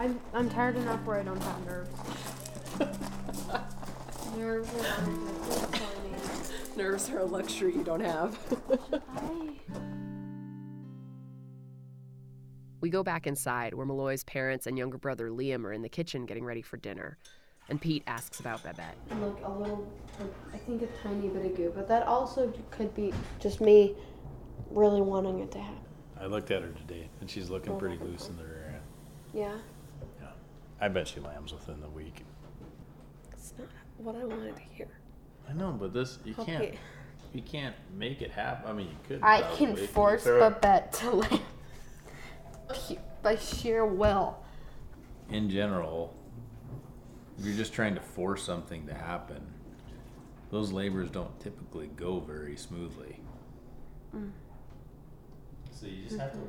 I'm 0.00 0.18
I'm 0.32 0.48
tired 0.48 0.76
enough 0.76 1.04
where 1.04 1.20
I 1.20 1.22
don't 1.22 1.42
have 1.42 1.66
nerves. 1.66 1.90
nerves 4.36 4.68
are 4.74 4.82
not 4.82 5.04
good 5.70 5.80
for 5.80 6.02
me. 6.02 6.82
Nerves 6.82 7.10
are 7.10 7.20
a 7.20 7.24
luxury 7.24 7.74
you 7.74 7.82
don't 7.84 8.00
have. 8.00 8.38
We 12.80 12.90
go 12.90 13.02
back 13.02 13.26
inside 13.26 13.74
where 13.74 13.86
Maloi's 13.86 14.22
parents 14.22 14.66
and 14.66 14.78
younger 14.78 14.98
brother 14.98 15.30
Liam 15.30 15.64
are 15.64 15.72
in 15.72 15.82
the 15.82 15.88
kitchen 15.88 16.24
getting 16.26 16.44
ready 16.44 16.62
for 16.62 16.76
dinner. 16.76 17.18
And 17.68 17.80
Pete 17.80 18.04
asks 18.06 18.38
about 18.38 18.62
Babette. 18.62 18.96
Look, 19.18 19.40
a 19.42 19.50
little, 19.50 19.90
like, 20.20 20.32
I 20.54 20.58
think 20.58 20.82
a 20.82 20.86
tiny 21.02 21.28
bit 21.28 21.46
of 21.46 21.56
goo, 21.56 21.72
but 21.74 21.88
that 21.88 22.06
also 22.06 22.52
could 22.70 22.94
be 22.94 23.12
just 23.40 23.60
me 23.60 23.96
really 24.70 25.00
wanting 25.00 25.40
it 25.40 25.50
to 25.52 25.58
happen. 25.58 25.80
I 26.20 26.26
looked 26.26 26.52
at 26.52 26.62
her 26.62 26.68
today, 26.68 27.08
and 27.20 27.28
she's 27.28 27.50
looking 27.50 27.76
pretty 27.76 27.98
loose 27.98 28.28
in 28.28 28.36
the 28.36 28.44
rear 28.44 28.74
end. 28.74 28.82
Yeah, 29.34 29.56
Yeah. 30.20 30.28
I 30.80 30.86
bet 30.88 31.08
she 31.08 31.18
lambs 31.18 31.52
within 31.52 31.80
the 31.80 31.88
week. 31.88 32.24
It's 33.96 34.06
not 34.06 34.14
what 34.14 34.22
I 34.22 34.24
wanted 34.24 34.56
to 34.56 34.62
hear. 34.72 34.88
I 35.48 35.52
know, 35.52 35.72
but 35.72 35.92
this 35.92 36.18
you 36.24 36.34
can't 36.34 36.74
you 37.32 37.42
can't 37.42 37.74
make 37.94 38.22
it 38.22 38.30
happen. 38.30 38.70
I 38.70 38.72
mean, 38.72 38.88
you 38.88 38.96
could. 39.06 39.20
I 39.22 39.42
probably, 39.42 39.56
can 39.56 39.76
force 39.88 40.22
throw 40.24 40.46
it- 40.46 40.60
Babette 40.60 40.92
to 40.94 41.10
land 41.16 41.40
by 43.22 43.36
sheer 43.36 43.84
will. 43.84 44.38
in 45.30 45.50
general, 45.50 46.14
if 47.38 47.44
you're 47.44 47.56
just 47.56 47.72
trying 47.72 47.94
to 47.94 48.00
force 48.00 48.42
something 48.44 48.86
to 48.86 48.94
happen, 48.94 49.44
those 50.50 50.72
labors 50.72 51.10
don't 51.10 51.38
typically 51.40 51.88
go 51.88 52.20
very 52.20 52.56
smoothly. 52.56 53.20
Mm. 54.14 54.30
So 55.72 55.86
you 55.86 56.04
just 56.04 56.18
have 56.18 56.32
to 56.32 56.38
mm-hmm. 56.38 56.46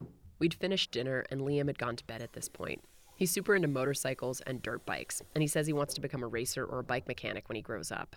wait. 0.00 0.10
We'd 0.38 0.54
finished 0.54 0.90
dinner 0.92 1.24
and 1.30 1.42
Liam 1.42 1.66
had 1.66 1.78
gone 1.78 1.96
to 1.96 2.06
bed 2.06 2.22
at 2.22 2.32
this 2.32 2.48
point. 2.48 2.82
He's 3.20 3.30
super 3.30 3.54
into 3.54 3.68
motorcycles 3.68 4.40
and 4.40 4.62
dirt 4.62 4.86
bikes, 4.86 5.22
and 5.34 5.42
he 5.42 5.46
says 5.46 5.66
he 5.66 5.74
wants 5.74 5.92
to 5.92 6.00
become 6.00 6.22
a 6.22 6.26
racer 6.26 6.64
or 6.64 6.78
a 6.78 6.82
bike 6.82 7.06
mechanic 7.06 7.50
when 7.50 7.56
he 7.56 7.60
grows 7.60 7.92
up. 7.92 8.16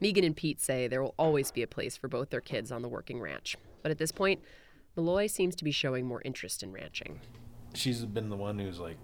Megan 0.00 0.24
and 0.24 0.34
Pete 0.34 0.60
say 0.60 0.88
there 0.88 1.00
will 1.00 1.14
always 1.16 1.52
be 1.52 1.62
a 1.62 1.66
place 1.68 1.96
for 1.96 2.08
both 2.08 2.30
their 2.30 2.40
kids 2.40 2.72
on 2.72 2.82
the 2.82 2.88
working 2.88 3.20
ranch. 3.20 3.56
But 3.82 3.92
at 3.92 3.98
this 3.98 4.10
point, 4.10 4.40
Maloi 4.96 5.30
seems 5.30 5.54
to 5.54 5.62
be 5.62 5.70
showing 5.70 6.06
more 6.06 6.22
interest 6.24 6.64
in 6.64 6.72
ranching. 6.72 7.20
She's 7.72 8.04
been 8.04 8.28
the 8.28 8.36
one 8.36 8.58
who's 8.58 8.80
like 8.80 8.96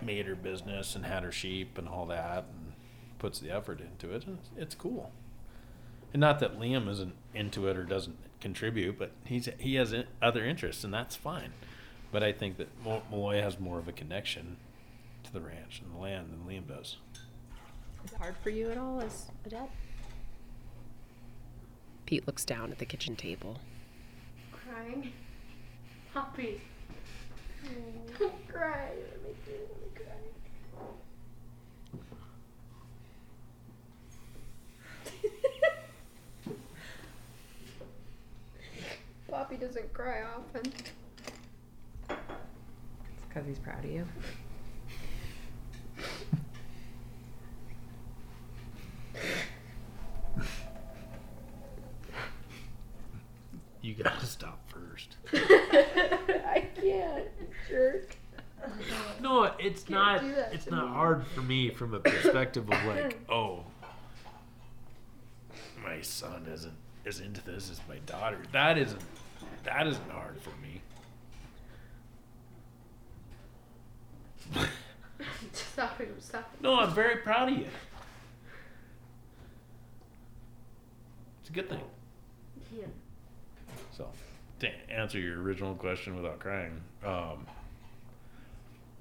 made 0.00 0.26
her 0.26 0.36
business 0.36 0.94
and 0.94 1.04
had 1.04 1.24
her 1.24 1.32
sheep 1.32 1.76
and 1.76 1.88
all 1.88 2.06
that, 2.06 2.46
and 2.56 2.74
puts 3.18 3.40
the 3.40 3.50
effort 3.50 3.80
into 3.80 4.14
it. 4.14 4.24
It's 4.56 4.76
cool. 4.76 5.10
And 6.12 6.20
not 6.20 6.38
that 6.38 6.60
Liam 6.60 6.88
isn't 6.88 7.14
into 7.34 7.66
it 7.66 7.76
or 7.76 7.82
doesn't 7.82 8.16
contribute, 8.40 8.96
but 8.96 9.10
he's 9.24 9.48
he 9.58 9.74
has 9.74 9.92
other 10.22 10.44
interests, 10.44 10.84
and 10.84 10.94
that's 10.94 11.16
fine. 11.16 11.52
But 12.10 12.22
I 12.22 12.32
think 12.32 12.56
that 12.56 12.68
Mo- 12.84 13.02
Maloi 13.12 13.42
has 13.42 13.60
more 13.60 13.78
of 13.78 13.86
a 13.88 13.92
connection 13.92 14.56
to 15.24 15.32
the 15.32 15.40
ranch 15.40 15.82
and 15.84 15.94
the 15.94 15.98
land 15.98 16.32
than 16.32 16.40
Liam 16.48 16.66
does. 16.66 16.96
Is 18.04 18.12
it 18.12 18.18
hard 18.18 18.36
for 18.42 18.50
you 18.50 18.70
at 18.70 18.78
all 18.78 19.00
as 19.00 19.26
a 19.44 19.50
dad? 19.50 19.68
Pete 22.06 22.26
looks 22.26 22.44
down 22.44 22.72
at 22.72 22.78
the 22.78 22.86
kitchen 22.86 23.14
table. 23.16 23.58
Crying. 24.50 25.12
Poppy. 26.14 26.60
Don't 28.18 28.48
cry. 28.48 28.88
It 28.92 29.22
makes 29.22 29.46
me 29.46 29.54
want 29.68 29.94
to 29.94 30.00
cry. 30.00 30.14
Poppy 39.30 39.56
doesn't 39.56 39.92
cry 39.92 40.22
often. 40.22 40.72
It's 43.28 43.34
because 43.34 43.46
he's 43.46 43.58
proud 43.58 43.84
of 43.84 43.90
you. 43.90 44.06
You 53.80 53.94
gotta 53.94 54.26
stop 54.26 54.58
first. 54.68 55.16
I 55.32 56.66
can't, 56.80 57.28
jerk. 57.68 58.16
No, 59.22 59.44
it's 59.58 59.88
not. 59.88 60.20
do 60.20 60.34
that 60.34 60.52
It's 60.52 60.64
to 60.64 60.70
not 60.72 60.88
me. 60.88 60.92
hard 60.94 61.26
for 61.28 61.42
me 61.42 61.70
from 61.70 61.94
a 61.94 62.00
perspective 62.00 62.68
of 62.70 62.84
like, 62.84 63.18
oh, 63.30 63.64
my 65.82 66.00
son 66.02 66.46
isn't 66.52 66.74
as 67.06 67.20
into 67.20 67.42
this 67.44 67.70
as 67.70 67.80
my 67.88 67.98
daughter. 68.04 68.38
That 68.52 68.76
isn't. 68.78 69.00
That 69.64 69.86
isn't 69.86 70.10
hard 70.10 70.40
for 70.40 70.50
me. 70.60 70.80
Stop 75.52 75.98
him, 75.98 76.14
stop 76.18 76.50
him. 76.52 76.58
No, 76.62 76.78
I'm 76.80 76.92
very 76.92 77.16
proud 77.16 77.52
of 77.52 77.58
you. 77.58 77.66
It's 81.40 81.50
a 81.50 81.52
good 81.52 81.68
thing. 81.68 81.80
Yeah. 82.76 82.86
So, 83.96 84.08
to 84.60 84.68
answer 84.90 85.18
your 85.18 85.40
original 85.40 85.74
question 85.74 86.16
without 86.16 86.38
crying, 86.40 86.80
um, 87.04 87.46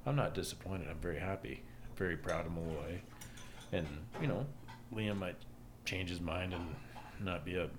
I'm 0.06 0.16
not 0.16 0.34
disappointed. 0.34 0.88
I'm 0.90 1.00
very 1.00 1.20
happy. 1.20 1.62
very 1.98 2.16
proud 2.16 2.46
of 2.46 2.52
Maloi. 2.52 3.00
And, 3.72 3.88
you 4.22 4.28
know, 4.28 4.46
Liam 4.94 5.18
might 5.18 5.36
change 5.86 6.10
his 6.10 6.22
mind 6.22 6.54
and 6.54 6.76
not 7.20 7.44
be 7.44 7.56
a 7.58 7.70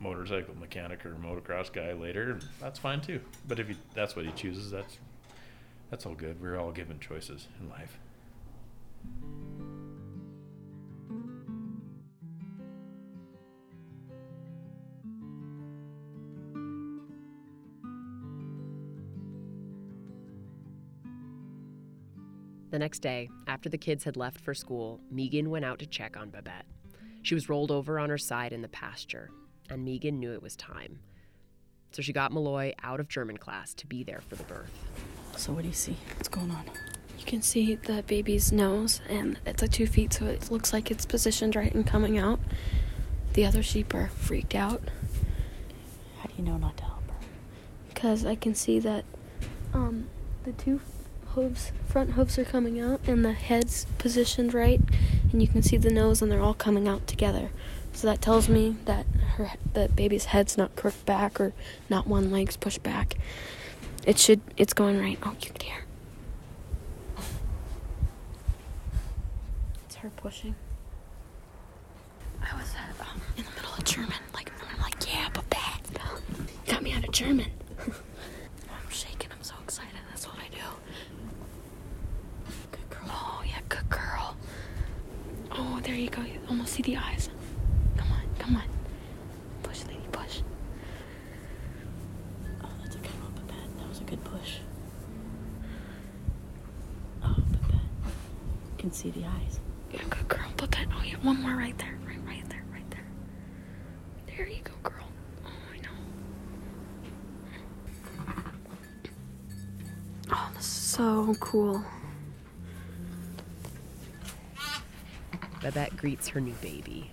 motorcycle 0.00 0.54
mechanic 0.56 1.04
or 1.04 1.14
motocross 1.14 1.70
guy 1.70 1.92
later. 1.92 2.38
That's 2.60 2.78
fine 2.78 3.00
too. 3.02 3.20
But 3.46 3.58
if 3.60 3.68
he, 3.68 3.76
that's 3.94 4.16
what 4.16 4.24
he 4.24 4.32
chooses, 4.32 4.70
that's 4.70 4.96
that's 5.90 6.06
all 6.06 6.14
good. 6.14 6.40
We're 6.40 6.58
all 6.58 6.72
given 6.72 6.98
choices 7.00 7.48
in 7.60 7.68
life. 7.68 7.98
The 22.70 22.78
next 22.78 23.00
day, 23.00 23.28
after 23.48 23.68
the 23.68 23.76
kids 23.76 24.04
had 24.04 24.16
left 24.16 24.40
for 24.40 24.54
school, 24.54 25.00
Megan 25.10 25.50
went 25.50 25.64
out 25.64 25.80
to 25.80 25.86
check 25.86 26.16
on 26.16 26.30
Babette. 26.30 26.66
She 27.22 27.34
was 27.34 27.48
rolled 27.48 27.72
over 27.72 27.98
on 27.98 28.10
her 28.10 28.18
side 28.18 28.52
in 28.52 28.62
the 28.62 28.68
pasture, 28.68 29.28
and 29.68 29.84
Megan 29.84 30.20
knew 30.20 30.32
it 30.32 30.42
was 30.42 30.54
time. 30.54 31.00
So 31.90 32.00
she 32.00 32.12
got 32.12 32.30
Maloi 32.30 32.74
out 32.84 33.00
of 33.00 33.08
German 33.08 33.38
class 33.38 33.74
to 33.74 33.88
be 33.88 34.04
there 34.04 34.20
for 34.28 34.36
the 34.36 34.44
birth. 34.44 35.09
So 35.40 35.52
what 35.54 35.62
do 35.62 35.68
you 35.68 35.74
see? 35.74 35.96
What's 36.16 36.28
going 36.28 36.50
on? 36.50 36.64
You 37.18 37.24
can 37.24 37.40
see 37.40 37.74
the 37.74 38.02
baby's 38.02 38.52
nose, 38.52 39.00
and 39.08 39.38
it's 39.46 39.62
like 39.62 39.72
two 39.72 39.86
feet, 39.86 40.12
so 40.12 40.26
it 40.26 40.50
looks 40.50 40.70
like 40.70 40.90
it's 40.90 41.06
positioned 41.06 41.56
right 41.56 41.72
and 41.74 41.86
coming 41.86 42.18
out. 42.18 42.38
The 43.32 43.46
other 43.46 43.62
sheep 43.62 43.94
are 43.94 44.08
freaked 44.08 44.54
out 44.54 44.82
How 46.18 46.28
do 46.28 46.34
you 46.36 46.44
know 46.44 46.58
not 46.58 46.76
to 46.76 46.84
help 46.84 47.08
her? 47.08 47.14
because 47.88 48.26
I 48.26 48.34
can 48.34 48.54
see 48.54 48.80
that 48.80 49.06
um, 49.72 50.08
the 50.44 50.52
two 50.52 50.82
hooves, 51.28 51.72
front 51.86 52.10
hooves, 52.12 52.38
are 52.38 52.44
coming 52.44 52.78
out, 52.78 53.00
and 53.06 53.24
the 53.24 53.32
head's 53.32 53.86
positioned 53.96 54.52
right, 54.52 54.80
and 55.32 55.40
you 55.40 55.48
can 55.48 55.62
see 55.62 55.78
the 55.78 55.90
nose, 55.90 56.20
and 56.20 56.30
they're 56.30 56.42
all 56.42 56.52
coming 56.52 56.86
out 56.86 57.06
together. 57.06 57.50
So 57.94 58.06
that 58.08 58.20
tells 58.20 58.48
me 58.50 58.76
that 58.84 59.06
her, 59.36 59.52
the 59.72 59.88
baby's 59.88 60.26
head's 60.26 60.58
not 60.58 60.76
crooked 60.76 61.06
back 61.06 61.40
or 61.40 61.54
not 61.88 62.06
one 62.06 62.30
leg's 62.30 62.58
pushed 62.58 62.82
back. 62.82 63.16
It 64.06 64.18
should, 64.18 64.40
it's 64.56 64.72
going 64.72 64.98
right. 64.98 65.18
Oh, 65.22 65.34
you 65.40 65.50
can 65.50 65.60
hear. 65.66 65.84
It's 69.86 69.96
her 69.96 70.10
pushing. 70.16 70.54
I 72.42 72.56
was 72.56 72.72
uh, 72.74 73.02
um, 73.04 73.20
in 73.36 73.44
the 73.44 73.50
middle 73.50 73.72
of 73.76 73.84
German, 73.84 74.14
like 74.34 74.50
I'm 74.74 74.80
like, 74.82 74.94
yeah, 75.12 75.28
but 75.32 75.48
bad. 75.50 75.80
Got 76.66 76.82
me 76.82 76.92
out 76.92 77.04
of 77.04 77.12
German. 77.12 77.50
I'm 77.86 78.90
shaking. 78.90 79.30
I'm 79.32 79.42
so 79.42 79.54
excited. 79.62 79.92
That's 80.08 80.26
what 80.26 80.36
I 80.38 80.48
do. 80.48 80.64
Good 82.72 82.90
girl. 82.90 83.08
Oh 83.10 83.42
yeah, 83.46 83.60
good 83.68 83.88
girl. 83.90 84.36
Oh, 85.52 85.80
there 85.82 85.94
you 85.94 86.10
go. 86.10 86.22
You 86.22 86.40
almost 86.48 86.72
see 86.74 86.82
the 86.82 86.96
eyes. 86.96 87.29
See 99.00 99.10
the 99.10 99.24
eyes. 99.24 99.60
Yeah, 99.90 100.02
good 100.10 100.28
girl. 100.28 100.52
Put 100.58 100.72
that. 100.72 100.86
Oh 100.92 101.02
yeah, 101.02 101.16
one 101.22 101.40
more 101.40 101.56
right 101.56 101.76
there. 101.78 101.98
Right, 102.06 102.18
right 102.26 102.46
there, 102.50 102.62
right 102.70 102.90
there. 102.90 103.06
There 104.26 104.46
you 104.46 104.60
go, 104.62 104.72
girl. 104.82 105.08
Oh, 105.46 105.48
I 105.72 105.78
know. 105.80 105.88
Oh, 110.32 110.50
this 110.54 110.66
is 110.66 110.70
so 110.70 111.34
cool. 111.40 111.82
Babette 115.62 115.96
greets 115.96 116.28
her 116.28 116.40
new 116.40 116.54
baby. 116.60 117.10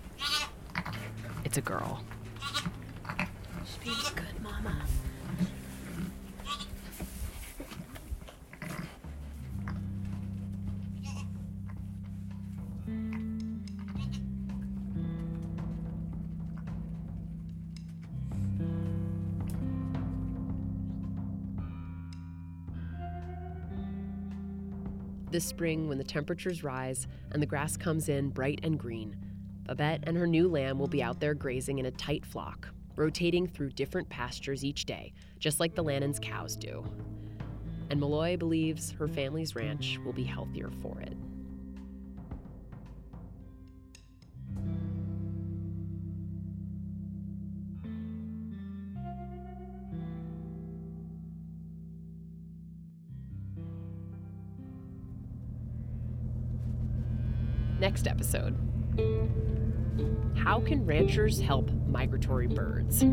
It's 1.44 1.56
a 1.56 1.62
girl. 1.62 2.04
This 3.60 3.76
baby's 3.82 4.10
good, 4.10 4.42
mama. 4.42 4.76
This 25.38 25.46
spring, 25.46 25.86
when 25.86 25.98
the 25.98 26.02
temperatures 26.02 26.64
rise 26.64 27.06
and 27.30 27.40
the 27.40 27.46
grass 27.46 27.76
comes 27.76 28.08
in 28.08 28.30
bright 28.30 28.58
and 28.64 28.76
green, 28.76 29.16
Babette 29.66 30.02
and 30.02 30.16
her 30.16 30.26
new 30.26 30.48
lamb 30.48 30.80
will 30.80 30.88
be 30.88 31.00
out 31.00 31.20
there 31.20 31.32
grazing 31.32 31.78
in 31.78 31.86
a 31.86 31.92
tight 31.92 32.26
flock, 32.26 32.68
rotating 32.96 33.46
through 33.46 33.70
different 33.70 34.08
pastures 34.08 34.64
each 34.64 34.84
day, 34.84 35.12
just 35.38 35.60
like 35.60 35.76
the 35.76 35.84
Lannan's 35.84 36.18
cows 36.18 36.56
do. 36.56 36.84
And 37.88 38.00
Maloi 38.00 38.36
believes 38.36 38.90
her 38.98 39.06
family's 39.06 39.54
ranch 39.54 40.00
will 40.04 40.12
be 40.12 40.24
healthier 40.24 40.72
for 40.82 41.00
it. 41.02 41.16
Next 57.80 58.06
episode 58.08 58.56
How 60.36 60.60
can 60.60 60.84
ranchers 60.84 61.40
help 61.40 61.70
migratory 61.86 62.48
birds? 62.48 63.04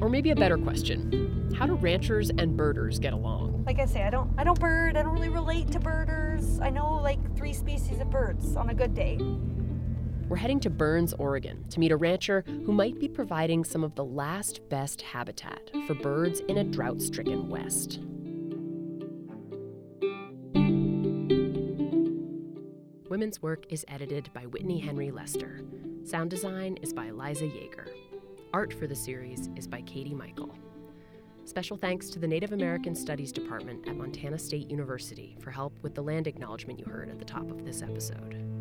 Or 0.00 0.08
maybe 0.08 0.30
a 0.30 0.36
better 0.36 0.56
question 0.56 1.52
How 1.58 1.66
do 1.66 1.74
ranchers 1.74 2.30
and 2.30 2.56
birders 2.56 2.98
get 2.98 3.12
along? 3.12 3.64
Like 3.66 3.78
I 3.78 3.84
say, 3.84 4.02
I 4.02 4.10
don't 4.10 4.32
I 4.38 4.44
don't 4.44 4.58
bird, 4.58 4.96
I 4.96 5.02
don't 5.02 5.12
really 5.12 5.28
relate 5.28 5.70
to 5.72 5.80
birders. 5.80 6.58
I 6.60 6.70
know 6.70 6.94
like 6.94 7.36
three 7.36 7.52
species 7.52 8.00
of 8.00 8.10
birds 8.10 8.56
on 8.56 8.70
a 8.70 8.74
good 8.74 8.94
day. 8.94 9.18
We're 10.28 10.36
heading 10.36 10.60
to 10.60 10.70
Burns, 10.70 11.12
Oregon 11.12 11.62
to 11.68 11.78
meet 11.78 11.92
a 11.92 11.96
rancher 11.96 12.42
who 12.46 12.72
might 12.72 12.98
be 12.98 13.06
providing 13.06 13.64
some 13.64 13.84
of 13.84 13.94
the 13.96 14.04
last 14.04 14.66
best 14.70 15.02
habitat 15.02 15.70
for 15.86 15.92
birds 15.92 16.40
in 16.48 16.56
a 16.56 16.64
drought 16.64 17.02
stricken 17.02 17.50
West. 17.50 18.00
Women's 23.22 23.40
Work 23.40 23.66
is 23.72 23.84
edited 23.86 24.28
by 24.34 24.46
Whitney 24.46 24.80
Henry 24.80 25.12
Lester. 25.12 25.60
Sound 26.02 26.28
design 26.28 26.76
is 26.82 26.92
by 26.92 27.10
Liza 27.10 27.44
Yeager. 27.44 27.86
Art 28.52 28.74
for 28.74 28.88
the 28.88 28.96
series 28.96 29.48
is 29.54 29.68
by 29.68 29.80
Katie 29.82 30.12
Michael. 30.12 30.58
Special 31.44 31.76
thanks 31.76 32.10
to 32.10 32.18
the 32.18 32.26
Native 32.26 32.50
American 32.50 32.96
Studies 32.96 33.30
Department 33.30 33.86
at 33.86 33.96
Montana 33.96 34.40
State 34.40 34.68
University 34.68 35.36
for 35.40 35.52
help 35.52 35.72
with 35.82 35.94
the 35.94 36.02
land 36.02 36.26
acknowledgement 36.26 36.80
you 36.80 36.84
heard 36.84 37.10
at 37.10 37.20
the 37.20 37.24
top 37.24 37.48
of 37.48 37.64
this 37.64 37.80
episode. 37.80 38.51